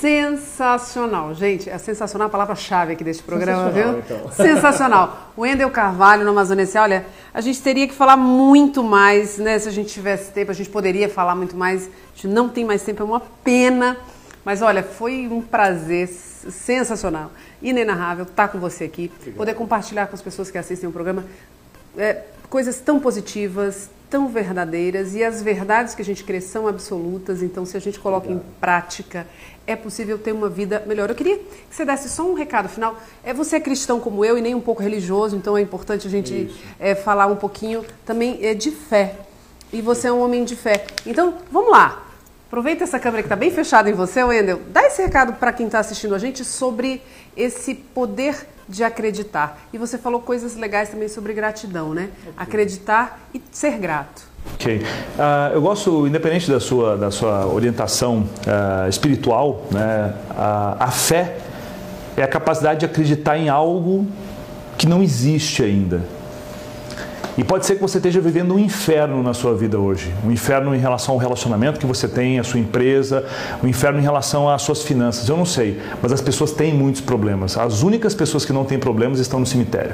Sensacional, 0.00 1.34
gente. 1.34 1.68
É 1.68 1.76
sensacional 1.76 2.28
a 2.28 2.30
palavra-chave 2.30 2.92
aqui 2.92 3.02
deste 3.02 3.22
programa, 3.22 3.68
viu? 3.70 3.98
Então. 3.98 4.30
Sensacional. 4.32 5.32
O 5.36 5.44
Endel 5.44 5.70
Carvalho 5.70 6.24
no 6.24 6.30
Amazonense, 6.30 6.78
olha, 6.78 7.04
a 7.34 7.40
gente 7.40 7.60
teria 7.60 7.88
que 7.88 7.94
falar 7.94 8.16
muito 8.16 8.84
mais, 8.84 9.38
né? 9.38 9.58
Se 9.58 9.68
a 9.68 9.72
gente 9.72 9.92
tivesse 9.92 10.30
tempo, 10.30 10.52
a 10.52 10.54
gente 10.54 10.70
poderia 10.70 11.08
falar 11.08 11.34
muito 11.34 11.56
mais. 11.56 11.86
A 11.86 12.14
gente 12.14 12.28
não 12.28 12.48
tem 12.48 12.64
mais 12.64 12.82
tempo, 12.82 13.02
é 13.02 13.06
uma 13.06 13.20
pena. 13.42 13.96
Mas 14.44 14.62
olha, 14.62 14.82
foi 14.82 15.26
um 15.26 15.42
prazer 15.42 16.08
sensacional, 16.08 17.30
inenarrável 17.60 18.24
estar 18.24 18.48
com 18.48 18.58
você 18.58 18.84
aqui, 18.84 19.10
Obrigado. 19.16 19.36
poder 19.36 19.54
compartilhar 19.54 20.06
com 20.06 20.14
as 20.14 20.22
pessoas 20.22 20.50
que 20.50 20.56
assistem 20.56 20.88
o 20.88 20.92
programa 20.92 21.24
é, 21.96 22.22
coisas 22.48 22.80
tão 22.80 22.98
positivas, 22.98 23.90
tão 24.10 24.28
verdadeiras 24.28 25.14
e 25.14 25.22
as 25.22 25.42
verdades 25.42 25.94
que 25.94 26.02
a 26.02 26.04
gente 26.04 26.24
crê 26.24 26.40
são 26.40 26.66
absolutas, 26.66 27.42
então 27.42 27.66
se 27.66 27.76
a 27.76 27.80
gente 27.80 28.00
coloca 28.00 28.30
em 28.30 28.40
prática, 28.60 29.26
é 29.66 29.76
possível 29.76 30.18
ter 30.18 30.32
uma 30.32 30.48
vida 30.48 30.82
melhor. 30.86 31.10
Eu 31.10 31.14
queria 31.14 31.36
que 31.36 31.44
você 31.70 31.84
desse 31.84 32.08
só 32.08 32.26
um 32.26 32.32
recado 32.32 32.70
final. 32.70 32.96
É 33.22 33.34
você 33.34 33.56
é 33.56 33.60
cristão 33.60 34.00
como 34.00 34.24
eu 34.24 34.38
e 34.38 34.40
nem 34.40 34.54
um 34.54 34.60
pouco 34.60 34.82
religioso, 34.82 35.36
então 35.36 35.58
é 35.58 35.60
importante 35.60 36.06
a 36.06 36.10
gente 36.10 36.50
é, 36.80 36.94
falar 36.94 37.26
um 37.26 37.36
pouquinho 37.36 37.84
também 38.06 38.38
é, 38.42 38.54
de 38.54 38.70
fé. 38.70 39.14
E 39.70 39.82
você 39.82 40.08
é 40.08 40.12
um 40.12 40.20
homem 40.20 40.44
de 40.44 40.56
fé. 40.56 40.86
Então, 41.04 41.34
vamos 41.52 41.70
lá. 41.70 42.07
Aproveita 42.48 42.82
essa 42.82 42.98
câmera 42.98 43.22
que 43.22 43.26
está 43.26 43.36
bem 43.36 43.50
fechada 43.50 43.90
em 43.90 43.92
você, 43.92 44.24
Wendel. 44.24 44.62
Dá 44.70 44.82
esse 44.86 45.02
recado 45.02 45.34
para 45.34 45.52
quem 45.52 45.66
está 45.66 45.80
assistindo 45.80 46.14
a 46.14 46.18
gente 46.18 46.46
sobre 46.46 47.02
esse 47.36 47.74
poder 47.74 48.34
de 48.66 48.82
acreditar. 48.82 49.58
E 49.70 49.76
você 49.76 49.98
falou 49.98 50.18
coisas 50.20 50.56
legais 50.56 50.88
também 50.88 51.08
sobre 51.08 51.34
gratidão, 51.34 51.92
né? 51.92 52.08
Okay. 52.22 52.32
Acreditar 52.38 53.20
e 53.34 53.42
ser 53.52 53.78
grato. 53.78 54.22
Ok. 54.54 54.78
Uh, 54.78 55.54
eu 55.54 55.60
gosto, 55.60 56.06
independente 56.06 56.50
da 56.50 56.58
sua, 56.58 56.96
da 56.96 57.10
sua 57.10 57.46
orientação 57.46 58.20
uh, 58.20 58.88
espiritual, 58.88 59.66
né, 59.70 60.14
a, 60.30 60.84
a 60.86 60.90
fé 60.90 61.36
é 62.16 62.22
a 62.22 62.28
capacidade 62.28 62.80
de 62.80 62.86
acreditar 62.86 63.36
em 63.36 63.50
algo 63.50 64.06
que 64.78 64.88
não 64.88 65.02
existe 65.02 65.62
ainda. 65.62 66.02
E 67.38 67.44
pode 67.44 67.64
ser 67.64 67.76
que 67.76 67.80
você 67.80 67.98
esteja 67.98 68.20
vivendo 68.20 68.52
um 68.52 68.58
inferno 68.58 69.22
na 69.22 69.32
sua 69.32 69.54
vida 69.54 69.78
hoje. 69.78 70.12
Um 70.26 70.32
inferno 70.32 70.74
em 70.74 70.78
relação 70.78 71.14
ao 71.14 71.20
relacionamento 71.20 71.78
que 71.78 71.86
você 71.86 72.08
tem, 72.08 72.40
a 72.40 72.42
sua 72.42 72.58
empresa, 72.58 73.24
um 73.62 73.68
inferno 73.68 74.00
em 74.00 74.02
relação 74.02 74.48
às 74.50 74.60
suas 74.62 74.82
finanças. 74.82 75.28
Eu 75.28 75.36
não 75.36 75.46
sei, 75.46 75.80
mas 76.02 76.10
as 76.10 76.20
pessoas 76.20 76.50
têm 76.50 76.74
muitos 76.74 77.00
problemas. 77.00 77.56
As 77.56 77.84
únicas 77.84 78.12
pessoas 78.12 78.44
que 78.44 78.52
não 78.52 78.64
têm 78.64 78.76
problemas 78.76 79.20
estão 79.20 79.38
no 79.38 79.46
cemitério. 79.46 79.92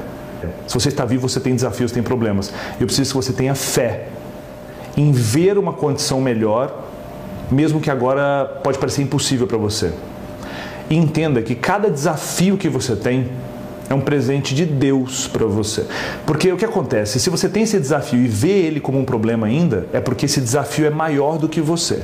Se 0.67 0.73
você 0.73 0.89
está 0.89 1.05
vivo, 1.05 1.29
você 1.29 1.39
tem 1.39 1.55
desafios, 1.55 1.93
tem 1.93 2.03
problemas. 2.03 2.51
Eu 2.81 2.87
preciso 2.87 3.11
que 3.11 3.17
você 3.17 3.33
tenha 3.35 3.55
fé 3.55 4.07
em 4.97 5.13
ver 5.13 5.59
uma 5.59 5.75
condição 5.75 6.23
melhor, 6.23 6.85
mesmo 7.51 7.79
que 7.79 7.91
agora 7.91 8.59
pode 8.65 8.79
parecer 8.79 9.03
impossível 9.03 9.47
para 9.47 9.59
você. 9.59 9.93
E 10.89 10.97
entenda 10.97 11.43
que 11.43 11.55
cada 11.55 11.91
desafio 11.91 12.57
que 12.57 12.71
você 12.71 12.97
tem 12.97 13.29
é 13.89 13.95
um 13.95 14.01
presente 14.01 14.55
de 14.55 14.65
Deus 14.65 15.29
para 15.29 15.47
você. 15.47 15.87
Porque 16.27 16.51
o 16.53 16.57
que 16.57 16.65
acontece? 16.65 17.21
Se 17.21 17.31
você 17.31 17.49
tem 17.49 17.65
esse 17.65 17.79
desafio 17.79 18.21
e 18.21 18.29
vê 18.29 18.51
ele 18.51 18.81
como 18.81 18.99
um 18.99 19.05
problema 19.05 19.47
ainda, 19.47 19.87
é 19.93 20.01
porque 20.01 20.27
esse 20.27 20.41
desafio 20.41 20.87
é 20.87 20.91
maior 20.91 21.39
do 21.39 21.49
que 21.49 21.61
você. 21.61 22.03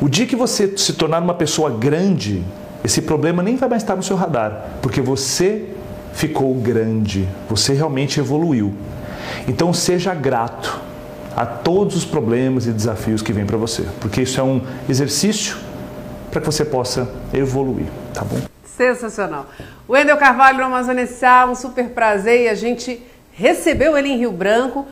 O 0.00 0.08
dia 0.08 0.26
que 0.26 0.36
você 0.36 0.76
se 0.76 0.92
tornar 0.92 1.22
uma 1.22 1.34
pessoa 1.34 1.70
grande, 1.70 2.42
esse 2.84 3.02
problema 3.02 3.42
nem 3.42 3.56
vai 3.56 3.68
mais 3.68 3.82
estar 3.82 3.96
no 3.96 4.02
seu 4.02 4.16
radar, 4.16 4.78
porque 4.80 5.00
você 5.00 5.66
ficou 6.12 6.54
grande, 6.54 7.28
você 7.48 7.72
realmente 7.72 8.18
evoluiu. 8.18 8.74
Então 9.46 9.72
seja 9.72 10.14
grato 10.14 10.80
a 11.36 11.46
todos 11.46 11.96
os 11.96 12.04
problemas 12.04 12.66
e 12.66 12.72
desafios 12.72 13.22
que 13.22 13.32
vêm 13.32 13.46
para 13.46 13.56
você, 13.56 13.84
porque 14.00 14.22
isso 14.22 14.40
é 14.40 14.42
um 14.42 14.60
exercício 14.88 15.56
para 16.30 16.40
que 16.40 16.46
você 16.46 16.64
possa 16.64 17.08
evoluir, 17.32 17.86
tá 18.12 18.24
bom? 18.24 18.57
Sensacional. 18.76 19.46
Wendel 19.88 20.16
Carvalho 20.16 20.58
Amazônia 20.66 21.06
um 21.46 21.54
super 21.54 21.88
prazer 21.90 22.42
e 22.42 22.48
a 22.48 22.54
gente 22.54 23.02
recebeu 23.32 23.96
ele 23.96 24.08
em 24.08 24.18
Rio 24.18 24.30
Branco. 24.30 24.86